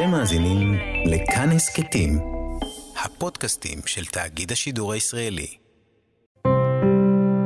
אתם 0.00 0.10
מאזינים 0.10 0.74
לכאן 1.06 1.50
הסכתים, 1.50 2.18
הפודקאסטים 3.04 3.78
של 3.86 4.04
תאגיד 4.04 4.52
השידור 4.52 4.92
הישראלי. 4.92 5.46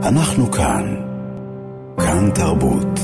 אנחנו 0.03 0.53
כאן. 0.53 0.96
כאן 1.96 2.30
תרבות. 2.35 2.98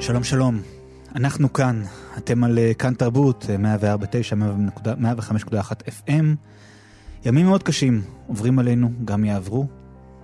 שלום 0.00 0.24
שלום, 0.24 0.62
אנחנו 1.14 1.52
כאן, 1.52 1.82
אתם 2.18 2.44
על 2.44 2.58
אה, 2.58 2.74
כאן 2.74 2.94
תרבות, 2.94 3.44
104.9, 3.44 3.48
105.1 5.50 5.54
FM. 5.88 6.24
ימים 7.24 7.46
מאוד 7.46 7.62
קשים 7.62 8.02
עוברים 8.26 8.58
עלינו, 8.58 8.90
גם 9.04 9.24
יעברו. 9.24 9.77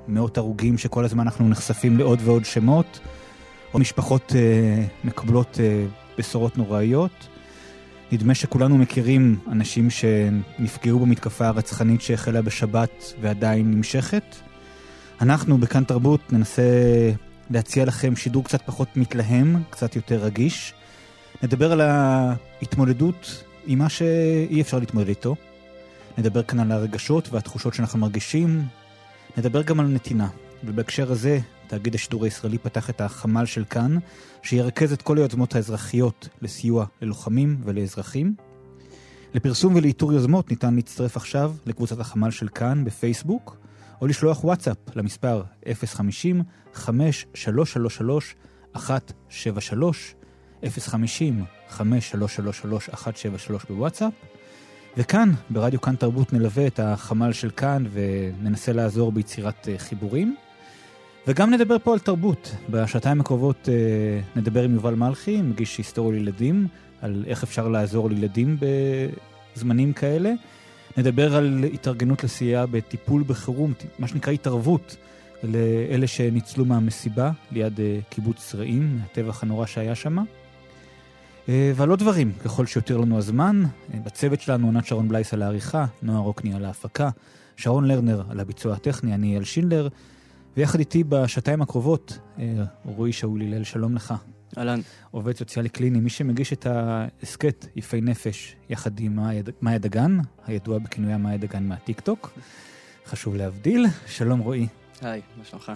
מאות 0.08 0.38
הרוגים 0.38 0.78
שכל 0.78 1.04
הזמן 1.04 1.24
אנחנו 1.24 1.48
נחשפים 1.48 1.98
לעוד 1.98 2.18
ועוד 2.24 2.44
שמות, 2.44 3.00
או 3.74 3.78
משפחות 3.78 4.32
אה, 4.36 4.84
מקבלות 5.04 5.60
אה, 5.60 5.84
בשורות 6.18 6.58
נוראיות. 6.58 7.28
נדמה 8.12 8.34
שכולנו 8.34 8.78
מכירים 8.78 9.38
אנשים 9.52 9.90
שנפגעו 9.90 10.98
במתקפה 10.98 11.46
הרצחנית 11.46 12.00
שהחלה 12.00 12.42
בשבת 12.42 13.14
ועדיין 13.20 13.70
נמשכת. 13.70 14.36
אנחנו 15.20 15.58
בכאן 15.58 15.84
תרבות 15.84 16.32
ננסה 16.32 16.62
להציע 17.50 17.84
לכם 17.84 18.16
שידור 18.16 18.44
קצת 18.44 18.62
פחות 18.66 18.88
מתלהם, 18.96 19.62
קצת 19.70 19.96
יותר 19.96 20.24
רגיש. 20.24 20.74
נדבר 21.42 21.72
על 21.72 21.80
ההתמודדות 21.80 23.44
עם 23.66 23.78
מה 23.78 23.88
שאי 23.88 24.60
אפשר 24.60 24.78
להתמודד 24.78 25.08
איתו. 25.08 25.36
נדבר 26.18 26.42
כאן 26.42 26.60
על 26.60 26.72
הרגשות 26.72 27.28
והתחושות 27.32 27.74
שאנחנו 27.74 27.98
מרגישים. 27.98 28.62
נדבר 29.36 29.62
גם 29.62 29.80
על 29.80 29.86
נתינה. 29.86 30.28
ובהקשר 30.64 31.12
הזה, 31.12 31.38
תאגיד 31.66 31.94
השידור 31.94 32.24
הישראלי 32.24 32.58
פתח 32.58 32.90
את 32.90 33.00
החמ"ל 33.00 33.46
של 33.46 33.64
כאן, 33.64 33.96
שירכז 34.42 34.92
את 34.92 35.02
כל 35.02 35.18
היוזמות 35.18 35.54
האזרחיות 35.54 36.28
לסיוע 36.42 36.86
ללוחמים 37.02 37.60
ולאזרחים. 37.64 38.34
לפרסום 39.34 39.74
ולאיתור 39.74 40.12
יוזמות 40.12 40.50
ניתן 40.50 40.74
להצטרף 40.74 41.16
עכשיו 41.16 41.54
לקבוצת 41.66 42.00
החמ"ל 42.00 42.30
של 42.30 42.48
כאן 42.48 42.84
בפייסבוק, 42.84 43.56
או 44.00 44.06
לשלוח 44.06 44.44
וואטסאפ 44.44 44.76
למספר 44.96 45.42
050-5333-173, 46.74 46.78
050-5333-173 50.62 50.66
בוואטסאפ. 53.68 54.12
וכאן, 54.96 55.30
ברדיו 55.50 55.80
כאן 55.80 55.96
תרבות, 55.96 56.32
נלווה 56.32 56.66
את 56.66 56.80
החמ"ל 56.80 57.32
של 57.32 57.50
כאן 57.50 57.84
וננסה 57.92 58.72
לעזור 58.72 59.12
ביצירת 59.12 59.68
אה, 59.68 59.78
חיבורים. 59.78 60.36
וגם 61.26 61.50
נדבר 61.50 61.76
פה 61.78 61.92
על 61.92 61.98
תרבות. 61.98 62.54
בשעתיים 62.70 63.20
הקרובות 63.20 63.68
אה, 63.68 64.20
נדבר 64.36 64.62
עם 64.62 64.74
יובל 64.74 64.94
מלכי, 64.94 65.42
מגיש 65.42 65.78
היסטוריה 65.78 66.18
לילדים, 66.18 66.68
על 67.02 67.24
איך 67.26 67.42
אפשר 67.42 67.68
לעזור 67.68 68.10
לילדים 68.10 68.56
בזמנים 69.56 69.92
כאלה. 69.92 70.32
נדבר 70.96 71.36
על 71.36 71.64
התארגנות 71.72 72.24
לסייע 72.24 72.66
בטיפול 72.66 73.24
בחירום, 73.26 73.72
מה 73.98 74.08
שנקרא 74.08 74.32
התערבות, 74.32 74.96
לאלה 75.42 76.06
שניצלו 76.06 76.64
מהמסיבה 76.64 77.30
ליד 77.52 77.80
אה, 77.80 77.98
קיבוץ 78.08 78.54
רעים, 78.54 78.98
הטבח 79.04 79.42
הנורא 79.42 79.66
שהיה 79.66 79.94
שם. 79.94 80.18
אה, 81.48 81.72
ועל 81.76 81.90
עוד 81.90 81.98
דברים, 81.98 82.32
ככל 82.44 82.66
שיותר 82.66 82.96
לנו 82.96 83.18
הזמן. 83.18 83.62
אה, 83.94 83.98
בצוות 84.00 84.40
שלנו 84.40 84.66
עונת 84.66 84.86
שרון 84.86 85.08
בלייס 85.08 85.34
על 85.34 85.42
העריכה, 85.42 85.86
נועה 86.02 86.20
רוקני 86.20 86.54
על 86.54 86.64
ההפקה, 86.64 87.10
שרון 87.56 87.84
לרנר 87.84 88.22
על 88.30 88.40
הביצוע 88.40 88.74
הטכני, 88.74 89.14
אני 89.14 89.30
אייל 89.30 89.44
שינדלר, 89.44 89.88
ויחד 90.56 90.78
איתי 90.78 91.04
בשעתיים 91.04 91.62
הקרובות, 91.62 92.18
רועי 92.84 93.12
שאול 93.12 93.42
הלל, 93.42 93.64
שלום 93.64 93.94
לך. 93.94 94.14
אהלן. 94.58 94.80
עובד 95.10 95.36
סוציאלי 95.36 95.68
קליני, 95.68 96.00
מי 96.00 96.10
שמגיש 96.10 96.52
את 96.52 96.66
ההסכת 96.66 97.66
יפי 97.76 98.00
נפש 98.00 98.56
יחד 98.68 99.00
עם 99.00 99.18
מאיה 99.62 99.78
דגן, 99.78 100.18
הידוע 100.46 100.78
בכינויה 100.78 101.18
מאיה 101.18 101.36
דגן 101.36 101.62
מהטיקטוק. 101.64 102.38
חשוב 103.06 103.34
להבדיל. 103.34 103.86
שלום 104.06 104.40
רועי. 104.40 104.66
היי, 105.02 105.20
מה 105.38 105.44
שלומך? 105.44 105.72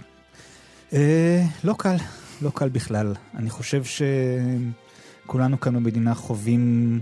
אה, 0.93 1.45
לא 1.65 1.75
קל, 1.79 1.97
לא 2.43 2.51
קל 2.55 2.69
בכלל. 2.69 3.15
אני 3.35 3.51
חושב 3.51 3.85
שכולנו 5.29 5.61
כאן 5.61 5.75
במדינה 5.75 6.15
חווים 6.15 7.01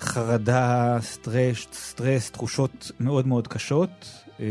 חרדה, 0.00 0.98
סטרס, 1.00 1.66
סטרס, 1.72 2.30
תחושות 2.30 2.90
מאוד 3.00 3.26
מאוד 3.26 3.48
קשות. 3.48 4.24
אה, 4.40 4.46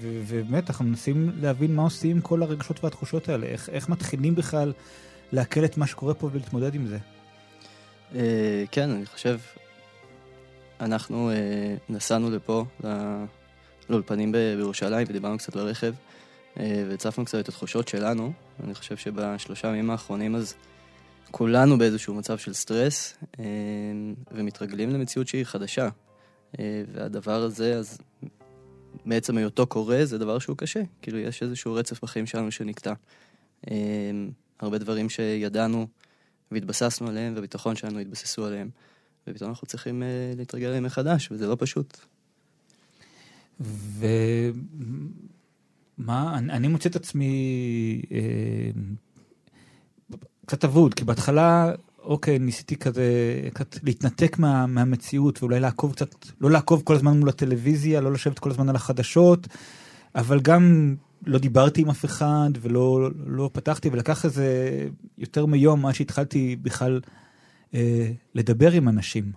ובאמת, 0.00 0.70
אנחנו 0.70 0.84
מנסים 0.84 1.30
להבין 1.40 1.74
מה 1.74 1.82
עושים 1.82 2.20
כל 2.20 2.42
הרגשות 2.42 2.84
והתחושות 2.84 3.28
האלה, 3.28 3.46
איך, 3.46 3.68
איך 3.68 3.88
מתחילים 3.88 4.34
בכלל 4.34 4.72
לעכל 5.32 5.64
את 5.64 5.76
מה 5.76 5.86
שקורה 5.86 6.14
פה 6.14 6.28
ולהתמודד 6.32 6.74
עם 6.74 6.86
זה. 6.86 6.98
Uh, 8.12 8.16
כן, 8.70 8.90
אני 8.90 9.06
חושב, 9.06 9.38
אנחנו 10.80 11.30
uh, 11.30 11.92
נסענו 11.92 12.30
לפה, 12.30 12.64
לאולפנים 13.90 14.32
בירושלים, 14.32 15.06
ודיברנו 15.10 15.38
קצת 15.38 15.56
ברכב, 15.56 15.94
והצפנו 16.56 17.24
קצת 17.24 17.38
את 17.38 17.48
התחושות 17.48 17.88
שלנו. 17.88 18.32
אני 18.64 18.74
חושב 18.74 18.96
שבשלושה 18.96 19.68
ימים 19.68 19.90
האחרונים 19.90 20.34
אז 20.34 20.54
כולנו 21.32 21.78
באיזשהו 21.78 22.14
מצב 22.14 22.38
של 22.38 22.52
סטרס, 22.52 23.14
uh, 23.22 23.38
ומתרגלים 24.32 24.90
למציאות 24.90 25.28
שהיא 25.28 25.44
חדשה. 25.44 25.88
Uh, 25.88 26.58
והדבר 26.92 27.42
הזה, 27.42 27.76
אז 27.78 27.98
מעצם 29.04 29.36
היותו 29.36 29.66
קורה, 29.66 30.04
זה 30.04 30.18
דבר 30.18 30.38
שהוא 30.38 30.56
קשה. 30.56 30.82
כאילו, 31.02 31.18
יש 31.18 31.42
איזשהו 31.42 31.74
רצף 31.74 32.02
בחיים 32.02 32.26
שלנו 32.26 32.50
שנקטע. 32.50 32.92
הרבה 34.60 34.78
דברים 34.78 35.08
שידענו 35.10 35.86
והתבססנו 36.50 37.08
עליהם, 37.08 37.34
והביטחון 37.34 37.76
שלנו 37.76 37.98
התבססו 37.98 38.46
עליהם, 38.46 38.70
ופתאום 39.26 39.50
אנחנו 39.50 39.66
צריכים 39.66 40.02
להתרגל 40.36 40.66
אליהם 40.66 40.84
מחדש, 40.84 41.28
וזה 41.32 41.46
לא 41.46 41.56
פשוט. 41.58 41.98
ומה, 45.98 46.38
אני, 46.38 46.52
אני 46.52 46.68
מוצא 46.68 46.88
את 46.88 46.96
עצמי 46.96 48.02
אה, 48.12 48.70
קצת 50.46 50.64
אבוד, 50.64 50.94
כי 50.94 51.04
בהתחלה, 51.04 51.72
אוקיי, 52.02 52.38
ניסיתי 52.38 52.76
כזה, 52.76 53.04
קצת 53.54 53.76
להתנתק 53.82 54.38
מה, 54.38 54.66
מהמציאות, 54.66 55.42
ואולי 55.42 55.60
לעקוב 55.60 55.92
קצת, 55.92 56.14
לא 56.40 56.50
לעקוב 56.50 56.82
כל 56.84 56.94
הזמן 56.94 57.18
מול 57.18 57.28
הטלוויזיה, 57.28 58.00
לא 58.00 58.12
לשבת 58.12 58.38
כל 58.38 58.50
הזמן 58.50 58.68
על 58.68 58.76
החדשות, 58.76 59.48
אבל 60.14 60.40
גם 60.40 60.94
לא 61.26 61.38
דיברתי 61.38 61.80
עם 61.80 61.90
אף 61.90 62.04
אחד 62.04 62.50
ולא 62.60 63.10
לא 63.26 63.50
פתחתי, 63.52 63.88
ולקח 63.92 64.24
איזה 64.24 64.78
יותר 65.18 65.46
מיום 65.46 65.86
עד 65.86 65.94
שהתחלתי 65.94 66.56
בכלל 66.56 67.00
אה, 67.74 68.10
לדבר 68.34 68.72
עם 68.72 68.88
אנשים. 68.88 69.32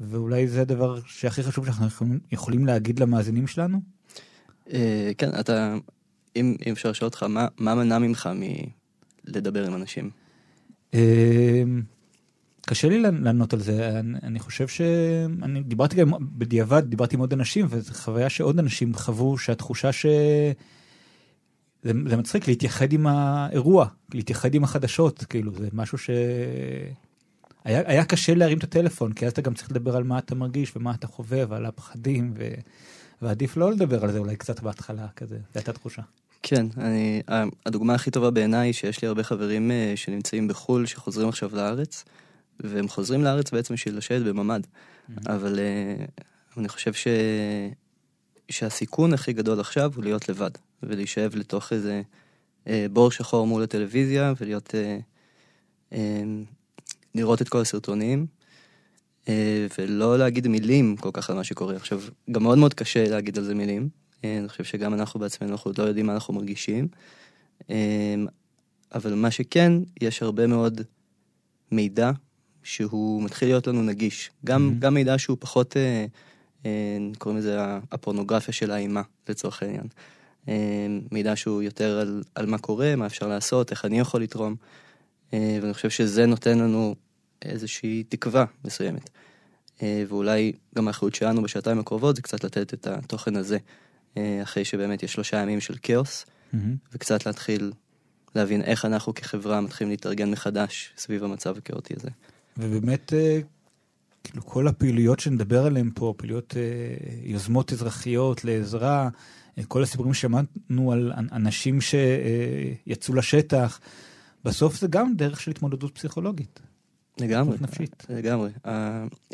ואולי 0.00 0.48
זה 0.48 0.60
הדבר 0.60 0.98
שהכי 1.06 1.42
חשוב 1.42 1.66
שאנחנו 1.66 2.06
יכולים 2.32 2.66
להגיד 2.66 2.98
למאזינים 2.98 3.46
שלנו? 3.46 3.80
אה, 4.72 5.10
כן, 5.18 5.30
אתה, 5.40 5.76
אם, 6.36 6.56
אם 6.66 6.72
אפשר 6.72 6.90
לשאול 6.90 7.06
אותך, 7.06 7.22
מה, 7.22 7.48
מה 7.58 7.74
מנע 7.74 7.98
ממך 7.98 8.28
מלדבר 9.26 9.66
עם 9.66 9.74
אנשים? 9.74 10.10
אה, 10.94 11.62
קשה 12.66 12.88
לי 12.88 13.00
לענות 13.00 13.52
על 13.52 13.60
זה, 13.60 13.98
אני, 13.98 14.18
אני 14.22 14.38
חושב 14.40 14.68
שאני 14.68 15.62
דיברתי 15.62 15.96
גם 15.96 16.12
בדיעבד, 16.20 16.84
דיברתי 16.84 17.16
עם 17.16 17.20
עוד 17.20 17.32
אנשים, 17.32 17.66
וזו 17.70 17.94
חוויה 17.94 18.30
שעוד 18.30 18.58
אנשים 18.58 18.94
חוו 18.94 19.38
שהתחושה 19.38 19.92
ש... 19.92 20.06
זה, 21.82 21.92
זה 22.06 22.16
מצחיק 22.16 22.48
להתייחד 22.48 22.92
עם 22.92 23.06
האירוע, 23.06 23.86
להתייחד 24.14 24.54
עם 24.54 24.64
החדשות, 24.64 25.24
כאילו, 25.24 25.52
זה 25.54 25.68
משהו 25.72 25.98
ש... 25.98 26.10
היה, 27.64 27.82
היה 27.86 28.04
קשה 28.04 28.34
להרים 28.34 28.58
את 28.58 28.64
הטלפון, 28.64 29.12
כי 29.12 29.26
אז 29.26 29.32
אתה 29.32 29.42
גם 29.42 29.54
צריך 29.54 29.70
לדבר 29.70 29.96
על 29.96 30.04
מה 30.04 30.18
אתה 30.18 30.34
מרגיש 30.34 30.76
ומה 30.76 30.94
אתה 30.94 31.06
חווה 31.06 31.44
ועל 31.48 31.66
הפחדים, 31.66 32.34
ו... 32.36 32.48
ועדיף 33.22 33.56
לא 33.56 33.72
לדבר 33.72 34.04
על 34.04 34.12
זה 34.12 34.18
אולי 34.18 34.36
קצת 34.36 34.60
בהתחלה, 34.60 35.06
כזה, 35.16 35.36
זו 35.36 35.42
הייתה 35.54 35.72
תחושה. 35.72 36.02
כן, 36.46 36.66
אני, 36.76 37.22
הדוגמה 37.66 37.94
הכי 37.94 38.10
טובה 38.10 38.30
בעיניי, 38.30 38.72
שיש 38.72 39.02
לי 39.02 39.08
הרבה 39.08 39.22
חברים 39.22 39.70
אה, 39.70 39.92
שנמצאים 39.96 40.48
בחו"ל, 40.48 40.86
שחוזרים 40.86 41.28
עכשיו 41.28 41.56
לארץ, 41.56 42.04
והם 42.60 42.88
חוזרים 42.88 43.24
לארץ 43.24 43.50
בעצם 43.50 43.74
בשביל 43.74 43.96
לשבת 43.96 44.22
בממ"ד. 44.26 44.60
Mm-hmm. 44.60 45.12
אבל 45.26 45.58
אה, 45.58 46.04
אני 46.56 46.68
חושב 46.68 46.92
ש... 46.92 47.06
שהסיכון 48.48 49.14
הכי 49.14 49.32
גדול 49.32 49.60
עכשיו 49.60 49.92
הוא 49.94 50.04
להיות 50.04 50.28
לבד. 50.28 50.50
ולהישאב 50.82 51.36
לתוך 51.36 51.72
איזה 51.72 52.02
אה, 52.66 52.86
בור 52.92 53.10
שחור 53.10 53.46
מול 53.46 53.62
הטלוויזיה 53.62 54.32
ולהיות... 54.40 54.74
אה, 54.74 54.98
אה, 55.92 56.22
לראות 57.14 57.42
את 57.42 57.48
כל 57.48 57.60
הסרטונים, 57.60 58.26
אה, 59.28 59.66
ולא 59.78 60.18
להגיד 60.18 60.48
מילים 60.48 60.96
כל 60.96 61.10
כך 61.12 61.30
על 61.30 61.36
מה 61.36 61.44
שקורה. 61.44 61.76
עכשיו, 61.76 62.00
גם 62.30 62.42
מאוד 62.42 62.58
מאוד 62.58 62.74
קשה 62.74 63.08
להגיד 63.08 63.38
על 63.38 63.44
זה 63.44 63.54
מילים. 63.54 64.03
אה, 64.24 64.38
אני 64.38 64.48
חושב 64.48 64.64
שגם 64.64 64.94
אנחנו 64.94 65.20
בעצמנו, 65.20 65.52
אנחנו 65.52 65.68
עוד 65.68 65.78
לא 65.78 65.84
יודעים 65.84 66.06
מה 66.06 66.14
אנחנו 66.14 66.34
מרגישים. 66.34 66.88
אה, 67.70 68.14
אבל 68.94 69.14
מה 69.14 69.30
שכן, 69.30 69.72
יש 70.00 70.22
הרבה 70.22 70.46
מאוד 70.46 70.80
מידע 71.70 72.10
שהוא 72.62 73.22
מתחיל 73.22 73.48
להיות 73.48 73.66
לנו 73.66 73.82
נגיש. 73.82 74.30
גם, 74.44 74.70
mm-hmm. 74.70 74.80
גם 74.80 74.94
מידע 74.94 75.18
שהוא 75.18 75.36
פחות, 75.40 75.76
אה, 75.76 76.06
אה, 76.66 76.98
קוראים 77.18 77.38
לזה 77.38 77.58
הפורנוגרפיה 77.92 78.54
של 78.54 78.70
האימה, 78.70 79.02
לצורך 79.28 79.62
העניין. 79.62 79.86
מידע 81.12 81.36
שהוא 81.36 81.62
יותר 81.62 81.98
על, 81.98 82.22
על 82.34 82.46
מה 82.46 82.58
קורה, 82.58 82.96
מה 82.96 83.06
אפשר 83.06 83.26
לעשות, 83.28 83.70
איך 83.70 83.84
אני 83.84 84.00
יכול 84.00 84.22
לתרום, 84.22 84.56
ואני 85.32 85.74
חושב 85.74 85.90
שזה 85.90 86.26
נותן 86.26 86.58
לנו 86.58 86.94
איזושהי 87.42 88.04
תקווה 88.08 88.44
מסוימת. 88.64 89.10
ואולי 89.82 90.52
גם 90.74 90.88
האחריות 90.88 91.14
שלנו 91.14 91.42
בשעתיים 91.42 91.78
הקרובות 91.78 92.16
זה 92.16 92.22
קצת 92.22 92.44
לתת 92.44 92.74
את 92.74 92.86
התוכן 92.86 93.36
הזה, 93.36 93.58
אחרי 94.42 94.64
שבאמת 94.64 95.02
יש 95.02 95.12
שלושה 95.12 95.36
ימים 95.36 95.60
של 95.60 95.74
כאוס, 95.82 96.26
mm-hmm. 96.26 96.56
וקצת 96.92 97.26
להתחיל 97.26 97.72
להבין 98.34 98.62
איך 98.62 98.84
אנחנו 98.84 99.14
כחברה 99.14 99.60
מתחילים 99.60 99.90
להתארגן 99.90 100.30
מחדש 100.30 100.92
סביב 100.96 101.24
המצב 101.24 101.58
הכאוטי 101.58 101.94
הזה. 101.96 102.08
ובאמת, 102.58 103.12
אה, 103.12 103.40
כאילו 104.24 104.44
כל 104.46 104.68
הפעילויות 104.68 105.20
שנדבר 105.20 105.66
עליהן 105.66 105.90
פה, 105.94 106.14
פעילויות, 106.16 106.54
אה, 106.56 106.62
יוזמות 107.22 107.72
אזרחיות 107.72 108.44
לעזרה, 108.44 109.08
אה, 109.58 109.64
כל 109.68 109.82
הסיפורים 109.82 110.14
ששמענו 110.14 110.92
על 110.92 111.12
אנשים 111.32 111.78
שיצאו 111.80 113.14
לשטח, 113.14 113.80
בסוף 114.44 114.80
זה 114.80 114.86
גם 114.86 115.14
דרך 115.16 115.40
של 115.40 115.50
התמודדות 115.50 115.94
פסיכולוגית. 115.94 116.60
לגמרי, 117.20 117.56
נפשית. 117.60 118.06
לגמרי. 118.08 118.50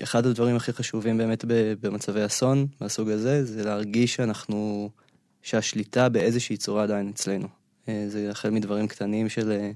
אחד 0.03 0.27
הדברים 0.27 0.57
הכי 0.57 0.73
חשובים 0.73 1.19
באמת 1.19 1.45
במצבי 1.81 2.27
אסון 2.27 2.67
מהסוג 2.81 3.09
הזה, 3.11 3.45
זה 3.45 3.65
להרגיש 3.65 4.15
שאנחנו, 4.15 4.91
שהשליטה 5.43 6.09
באיזושהי 6.09 6.57
צורה 6.57 6.83
עדיין 6.83 7.09
אצלנו. 7.09 7.49
אה, 7.89 8.05
זה 8.09 8.31
החל 8.31 8.51
מדברים 8.51 8.89
קטנים 8.89 9.29
של 9.29 9.53
אה, 9.53 9.71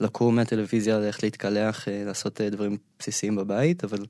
לקום 0.00 0.36
מהטלוויזיה, 0.36 0.98
ללכת 0.98 1.22
להתקלח, 1.22 1.88
אה, 1.88 2.02
לעשות 2.06 2.40
דברים 2.40 2.76
בסיסיים 2.98 3.36
בבית, 3.36 3.84
אבל 3.84 4.06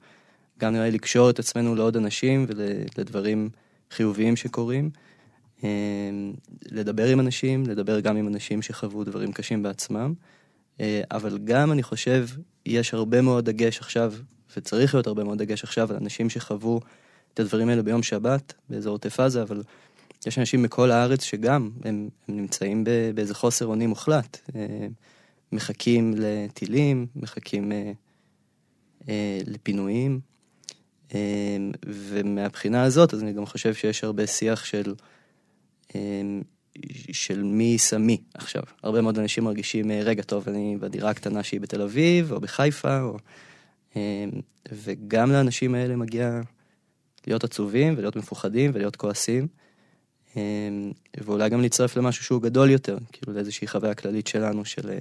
גם 0.59 0.73
נראה 0.73 0.85
לי 0.85 0.91
לקשור 0.91 1.31
את 1.31 1.39
עצמנו 1.39 1.75
לעוד 1.75 1.97
אנשים 1.97 2.47
ולדברים 2.49 3.49
חיוביים 3.91 4.37
שקורים. 4.37 4.91
לדבר 6.73 7.07
עם 7.07 7.21
אנשים, 7.21 7.67
לדבר 7.67 8.01
גם 8.01 8.17
עם 8.17 8.29
אנשים 8.29 8.63
שחוו 8.63 9.05
דברים 9.05 9.33
קשים 9.33 9.63
בעצמם. 9.63 10.15
אבל 11.11 11.39
גם, 11.39 11.73
אני 11.73 11.83
חושב, 11.83 12.27
יש 12.67 12.95
הרבה 12.95 13.21
מאוד 13.21 13.45
דגש 13.45 13.79
עכשיו, 13.79 14.15
וצריך 14.57 14.95
להיות 14.95 15.07
הרבה 15.07 15.25
מאוד 15.25 15.39
דגש 15.39 15.65
עכשיו 15.65 15.91
על 15.91 15.97
אנשים 15.97 16.31
שחוו 16.31 16.81
את 17.35 17.41
הדברים 17.41 17.69
האלה 17.69 17.83
ביום 17.83 18.03
שבת, 18.03 18.55
באזור 18.71 18.93
עוטף 18.93 19.21
עזה, 19.21 19.43
אבל 19.43 19.63
יש 20.27 20.39
אנשים 20.39 20.63
מכל 20.63 20.91
הארץ 20.91 21.23
שגם, 21.23 21.71
הם, 21.85 22.09
הם 22.29 22.37
נמצאים 22.37 22.85
באיזה 23.15 23.35
חוסר 23.35 23.67
אונים 23.67 23.89
מוחלט. 23.89 24.39
אה, 24.57 24.87
מחכים 25.53 26.15
לטילים, 26.17 27.07
מחכים 27.17 27.73
אה, 27.73 27.93
אה, 29.09 29.41
לפינויים. 29.47 30.21
ומהבחינה 31.87 32.83
הזאת, 32.83 33.15
אז 33.15 33.23
אני 33.23 33.33
גם 33.33 33.47
חושב 33.47 33.75
שיש 33.75 34.05
הרבה 34.05 34.27
שיח 34.27 34.65
של, 34.65 34.95
של 37.13 37.43
מי 37.43 37.79
שמי 37.79 38.21
עכשיו. 38.35 38.63
הרבה 38.83 39.01
מאוד 39.01 39.19
אנשים 39.19 39.45
מרגישים, 39.45 39.91
רגע, 39.91 40.23
טוב, 40.23 40.49
אני 40.49 40.77
בדירה 40.81 41.11
הקטנה 41.11 41.43
שהיא 41.43 41.61
בתל 41.61 41.83
אביב, 41.83 42.33
או 42.33 42.41
בחיפה, 42.41 43.01
או... 43.01 43.17
וגם 44.73 45.33
לאנשים 45.33 45.75
האלה 45.75 45.97
מגיע 45.97 46.41
להיות 47.27 47.45
עצובים, 47.45 47.95
ולהיות 47.97 48.17
מפוחדים, 48.17 48.71
ולהיות 48.75 48.97
כועסים. 48.97 49.47
אמ, 50.37 50.93
ואולי 51.25 51.49
גם 51.51 51.61
להצטרף 51.61 51.97
למשהו 51.97 52.25
שהוא 52.25 52.43
גדול 52.43 52.71
יותר, 52.71 52.99
כאילו 53.13 53.33
לאיזושהי 53.33 53.69
חוויה 53.69 53.95
כללית 53.95 54.27
שלנו 54.27 54.65
של, 54.65 54.91
אה, 54.91 54.99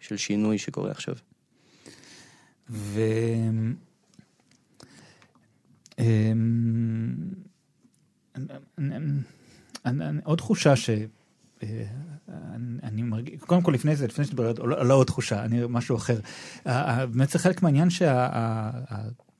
של 0.00 0.16
שינוי 0.16 0.58
שקורה 0.58 0.90
עכשיו. 0.90 1.14
ו... 2.70 3.00
עוד 10.24 10.38
תחושה 10.38 10.76
ש... 10.76 10.90
אה, 11.62 11.84
אני 12.82 13.02
מרגיש, 13.02 13.40
קודם 13.40 13.62
כל 13.62 13.72
לפני 13.72 13.96
זה, 13.96 14.06
לפני 14.06 14.24
שתדבר 14.24 14.52
על 14.76 14.90
עוד 14.90 15.06
תחושה, 15.06 15.44
אני 15.44 15.60
משהו 15.68 15.96
אחר. 15.96 16.20
באמת 17.10 17.30
זה 17.30 17.38
חלק 17.38 17.62
מהעניין 17.62 17.90
שה... 17.90 18.30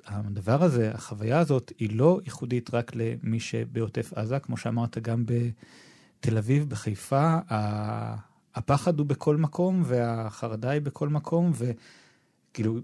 הדבר 0.06 0.62
הזה, 0.62 0.90
החוויה 0.94 1.38
הזאת, 1.38 1.72
היא 1.78 1.98
לא 1.98 2.20
ייחודית 2.25 2.75
רק 2.75 2.93
למי 2.94 3.40
שבעוטף 3.40 4.12
עזה, 4.14 4.38
כמו 4.38 4.56
שאמרת, 4.56 4.98
גם 4.98 5.25
בתל 5.26 6.38
אביב, 6.38 6.69
בחיפה, 6.69 7.38
הפחד 8.54 8.98
הוא 8.98 9.06
בכל 9.06 9.37
מקום 9.37 9.82
והחרדה 9.87 10.70
היא 10.70 10.81
בכל 10.81 11.08
מקום, 11.08 11.52
וכאילו, 11.54 12.78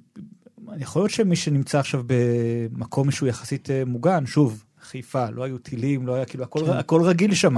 יכול 0.77 1.03
להיות 1.03 1.11
שמי 1.11 1.37
שנמצא 1.37 1.79
עכשיו 1.79 2.03
במקום 2.07 3.11
שהוא 3.11 3.29
יחסית 3.29 3.71
אה, 3.71 3.85
מוגן, 3.85 4.27
שוב, 4.27 4.65
חיפה, 4.83 5.31
לא 5.31 5.45
היו 5.45 5.59
טילים, 5.59 6.07
לא 6.07 6.15
היה, 6.15 6.25
כאילו, 6.25 6.45
הכל, 6.45 6.61
כן. 6.67 6.73
הכל 6.73 7.03
רגיל 7.03 7.35
שם, 7.35 7.57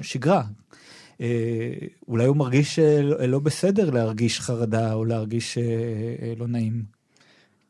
שגרה. 0.00 0.42
אה, 1.20 1.72
אולי 2.08 2.26
הוא 2.26 2.36
מרגיש 2.36 2.78
אה, 2.78 3.26
לא 3.26 3.38
בסדר 3.38 3.90
להרגיש 3.90 4.40
חרדה 4.40 4.92
או 4.92 5.04
להרגיש 5.04 5.58
לא 6.36 6.46
נעים. 6.46 6.82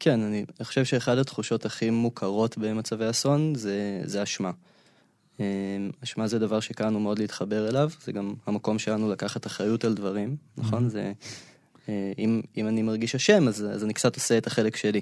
כן, 0.01 0.21
אני 0.21 0.45
חושב 0.63 0.85
שאחד 0.85 1.19
התחושות 1.19 1.67
הכי 1.67 1.91
מוכרות 1.91 2.59
במצבי 2.59 3.11
אסון 3.11 3.55
זה, 3.55 4.03
זה 4.05 4.23
אשמה. 4.23 4.51
אמ, 5.41 5.45
אשמה 6.05 6.27
זה 6.27 6.39
דבר 6.39 6.61
שקראנו 6.61 7.01
מאוד 7.01 7.19
להתחבר 7.19 7.69
אליו, 7.69 7.91
זה 8.05 8.13
גם 8.13 8.35
המקום 8.47 8.79
שלנו 8.79 9.11
לקחת 9.11 9.47
אחריות 9.47 9.85
על 9.85 9.95
דברים, 9.95 10.37
נכון? 10.57 10.87
Mm-hmm. 10.87 10.89
זה, 10.89 11.13
אה, 11.89 12.13
אם, 12.19 12.41
אם 12.57 12.69
אני 12.69 12.83
מרגיש 12.83 13.15
אשם, 13.15 13.49
אז, 13.49 13.67
אז 13.73 13.85
אני 13.85 13.95
קצת 13.95 14.15
עושה 14.15 14.39
את 14.39 14.47
החלק 14.47 14.77
שלי. 14.77 15.01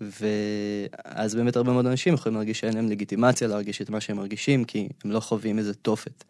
ואז 0.00 1.34
באמת 1.34 1.56
הרבה 1.56 1.72
מאוד 1.72 1.86
אנשים 1.86 2.14
יכולים 2.14 2.36
להרגיש 2.36 2.60
שאין 2.60 2.74
להם 2.74 2.88
לגיטימציה 2.88 3.48
להרגיש 3.48 3.82
את 3.82 3.90
מה 3.90 4.00
שהם 4.00 4.16
מרגישים, 4.16 4.64
כי 4.64 4.88
הם 5.04 5.10
לא 5.10 5.20
חווים 5.20 5.58
איזה 5.58 5.74
תופת. 5.74 6.24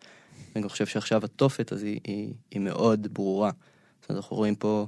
אני 0.57 0.69
חושב 0.69 0.87
שעכשיו 0.87 1.25
התופת 1.25 1.73
אז 1.73 1.83
היא, 1.83 2.01
היא, 2.05 2.33
היא 2.51 2.61
מאוד 2.61 3.09
ברורה. 3.13 3.51
אומרת, 4.09 4.23
אנחנו 4.23 4.37
רואים 4.37 4.55
פה 4.55 4.87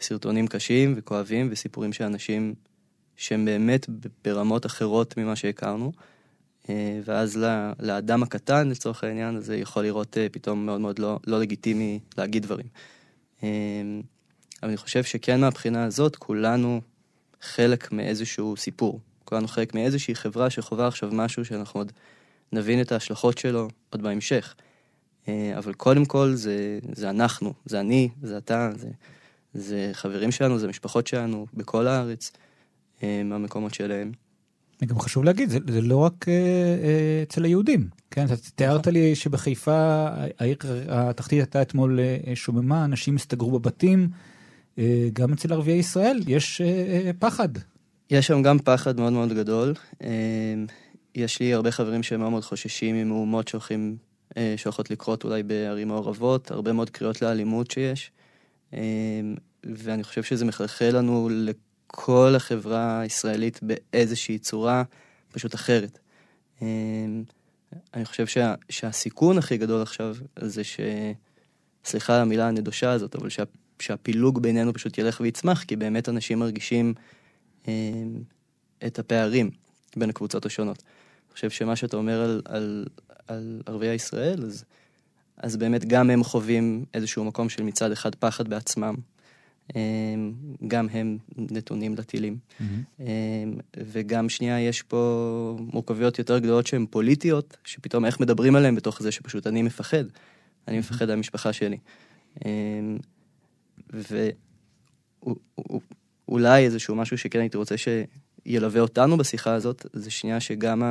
סרטונים 0.00 0.46
קשים 0.46 0.94
וכואבים 0.96 1.48
וסיפורים 1.50 1.92
של 1.92 2.04
אנשים 2.04 2.54
שהם 3.16 3.44
באמת 3.44 3.86
ברמות 4.24 4.66
אחרות 4.66 5.16
ממה 5.16 5.36
שהכרנו. 5.36 5.92
אה, 6.68 7.00
ואז 7.04 7.44
לאדם 7.80 8.22
הקטן, 8.22 8.68
לצורך 8.68 9.04
העניין, 9.04 9.36
הזה 9.36 9.56
יכול 9.56 9.82
לראות 9.82 10.18
אה, 10.18 10.26
פתאום 10.32 10.66
מאוד 10.66 10.80
מאוד 10.80 10.98
לא, 10.98 11.18
לא 11.26 11.40
לגיטימי 11.40 12.00
להגיד 12.18 12.42
דברים. 12.42 12.66
אה, 13.42 13.48
אבל 14.62 14.68
אני 14.68 14.76
חושב 14.76 15.04
שכן 15.04 15.40
מהבחינה 15.40 15.84
הזאת, 15.84 16.16
כולנו 16.16 16.80
חלק 17.40 17.92
מאיזשהו 17.92 18.56
סיפור. 18.56 19.00
כולנו 19.24 19.48
חלק 19.48 19.74
מאיזושהי 19.74 20.14
חברה 20.14 20.50
שחווה 20.50 20.86
עכשיו 20.86 21.08
משהו 21.12 21.44
שאנחנו 21.44 21.80
עוד 21.80 21.92
נבין 22.52 22.80
את 22.80 22.92
ההשלכות 22.92 23.38
שלו 23.38 23.68
עוד 23.90 24.02
בהמשך. 24.02 24.54
אבל 25.28 25.72
קודם 25.76 26.04
כל 26.04 26.32
זה, 26.34 26.78
זה 26.92 27.10
אנחנו, 27.10 27.52
זה 27.64 27.80
אני, 27.80 28.08
זה 28.22 28.38
אתה, 28.38 28.70
זה... 28.76 28.88
זה 29.54 29.90
חברים 29.92 30.30
שלנו, 30.30 30.58
זה 30.58 30.68
משפחות 30.68 31.06
שלנו 31.06 31.46
בכל 31.54 31.86
הארץ, 31.86 32.32
אה, 33.02 33.22
מהמקומות 33.24 33.74
שלהם. 33.74 34.12
גם 34.84 34.98
חשוב 34.98 35.24
להגיד, 35.24 35.50
זה, 35.50 35.58
זה 35.68 35.80
לא 35.80 35.96
רק 35.96 36.28
אה, 36.28 36.34
אה, 36.34 37.22
אצל 37.22 37.44
היהודים, 37.44 37.88
כן? 38.10 38.24
אתה 38.24 38.36
תיארת 38.54 38.80
נכון. 38.80 38.92
לי 38.92 39.14
שבחיפה 39.14 40.06
העיר 40.38 40.56
התחתית 40.88 41.38
הייתה 41.38 41.62
אתמול 41.62 42.00
אה, 42.00 42.36
שוממה, 42.36 42.84
אנשים 42.84 43.16
הסתגרו 43.16 43.58
בבתים, 43.58 44.08
אה, 44.12 44.29
גם 45.12 45.32
אצל 45.32 45.52
ערביי 45.52 45.74
ישראל 45.74 46.20
יש 46.26 46.60
אה, 46.60 46.66
אה, 47.06 47.10
פחד. 47.18 47.48
יש 48.10 48.26
שם 48.26 48.42
גם 48.42 48.58
פחד 48.58 49.00
מאוד 49.00 49.12
מאוד 49.12 49.32
גדול. 49.32 49.74
אה, 50.02 50.08
יש 51.14 51.40
לי 51.40 51.54
הרבה 51.54 51.70
חברים 51.70 52.02
שהם 52.02 52.20
מאוד 52.20 52.30
מאוד 52.30 52.44
חוששים 52.44 52.96
ממהומות 52.96 53.48
שהולכים, 53.48 53.96
אה, 54.36 54.54
שהולכות 54.56 54.90
לקרות 54.90 55.24
אולי 55.24 55.42
בערים 55.42 55.88
מעורבות, 55.88 56.50
הרבה 56.50 56.72
מאוד 56.72 56.90
קריאות 56.90 57.22
לאלימות 57.22 57.70
שיש. 57.70 58.10
ואני 59.64 60.04
חושב 60.04 60.22
שזה 60.22 60.44
מחלחל 60.44 60.90
לנו 60.92 61.28
לכל 61.32 62.34
החברה 62.36 63.00
הישראלית 63.00 63.60
באיזושהי 63.62 64.38
צורה 64.38 64.82
פשוט 65.32 65.54
אחרת. 65.54 65.98
אני 67.94 68.04
חושב 68.04 68.26
שה, 68.26 68.54
שהסיכון 68.68 69.38
הכי 69.38 69.56
גדול 69.56 69.82
עכשיו 69.82 70.16
זה 70.40 70.64
ש... 70.64 70.80
סליחה 71.84 72.14
על 72.16 72.20
המילה 72.20 72.48
הנדושה 72.48 72.90
הזאת, 72.90 73.14
אבל 73.14 73.28
שה, 73.28 73.42
שהפילוג 73.80 74.42
בינינו 74.42 74.74
פשוט 74.74 74.98
ילך 74.98 75.20
ויצמח, 75.20 75.64
כי 75.64 75.76
באמת 75.76 76.08
אנשים 76.08 76.38
מרגישים 76.38 76.94
אה, 77.68 77.72
את 78.86 78.98
הפערים 78.98 79.50
בין 79.96 80.10
הקבוצות 80.10 80.46
השונות. 80.46 80.82
אני 81.28 81.34
חושב 81.34 81.50
שמה 81.50 81.76
שאתה 81.76 81.96
אומר 81.96 82.20
על, 82.20 82.42
על, 82.44 82.86
על 83.26 83.62
ערביי 83.66 83.94
ישראל, 83.94 84.44
אז 84.44 84.64
אז 85.42 85.56
באמת 85.56 85.84
גם 85.84 86.10
הם 86.10 86.24
חווים 86.24 86.84
איזשהו 86.94 87.24
מקום 87.24 87.48
של 87.48 87.62
מצד 87.62 87.92
אחד 87.92 88.14
פחד 88.14 88.48
בעצמם, 88.48 88.94
אמ, 89.76 90.32
גם 90.68 90.88
הם 90.88 91.18
נתונים 91.36 91.94
לטילים. 91.94 92.38
Mm-hmm. 92.60 93.02
וגם 93.76 94.28
שנייה, 94.28 94.60
יש 94.60 94.82
פה 94.82 95.56
מורכבויות 95.72 96.18
יותר 96.18 96.38
גדולות 96.38 96.66
שהן 96.66 96.86
פוליטיות, 96.90 97.56
שפתאום 97.64 98.04
איך 98.04 98.20
מדברים 98.20 98.56
עליהן 98.56 98.74
בתוך 98.74 99.02
זה 99.02 99.12
שפשוט 99.12 99.46
אני 99.46 99.62
מפחד. 99.62 100.04
אני 100.68 100.76
mm-hmm. 100.76 100.80
מפחד 100.80 101.04
על 101.04 101.10
המשפחה 101.10 101.52
שלי. 101.52 101.78
אמ, 102.44 102.98
ואולי 106.28 106.64
איזשהו 106.64 106.96
משהו 106.96 107.18
שכן 107.18 107.40
הייתי 107.40 107.56
רוצה 107.56 107.74
שילווה 107.76 108.80
אותנו 108.80 109.16
בשיחה 109.16 109.54
הזאת, 109.54 109.86
זה 109.92 110.10
שנייה 110.10 110.40
שגם 110.40 110.82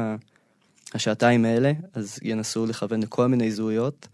השעתיים 0.94 1.46
האלה, 1.46 1.72
אז 1.94 2.20
ינסו 2.22 2.66
לכוון 2.66 3.04
לכל 3.04 3.28
מיני 3.28 3.52
זהויות, 3.52 4.08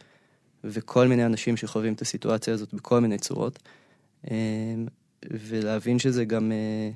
וכל 0.63 1.07
מיני 1.07 1.25
אנשים 1.25 1.57
שחווים 1.57 1.93
את 1.93 2.01
הסיטואציה 2.01 2.53
הזאת 2.53 2.73
בכל 2.73 2.99
מיני 2.99 3.17
צורות. 3.17 3.59
אה, 4.31 4.75
ולהבין 5.31 5.99
שזה 5.99 6.25
גם, 6.25 6.51
אה, 6.51 6.89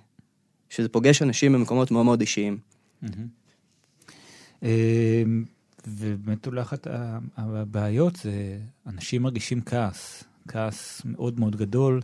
שזה 0.70 0.90
פוגש 0.90 1.22
אנשים 1.22 1.54
במקומות 1.54 1.92
מאוד 1.92 2.06
מאוד 2.06 2.22
אישיים. 2.22 2.58
אה, 4.64 5.24
ובאמת 5.88 6.48
אולי 6.48 6.62
אחת 6.62 6.88
הבעיות 7.38 8.16
זה, 8.16 8.60
אנשים 8.88 9.22
מרגישים 9.22 9.62
כעס, 9.62 10.24
כעס 10.52 11.02
מאוד 11.06 11.40
מאוד 11.40 11.56
גדול. 11.56 12.02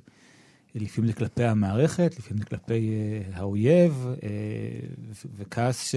לפעמים 0.75 1.07
זה 1.07 1.13
כלפי 1.13 1.43
המערכת, 1.43 2.15
לפעמים 2.19 2.43
זה 2.43 2.45
כלפי 2.45 2.89
uh, 2.89 3.37
האויב, 3.37 4.07
uh, 4.15 4.23
וכעס 5.37 5.93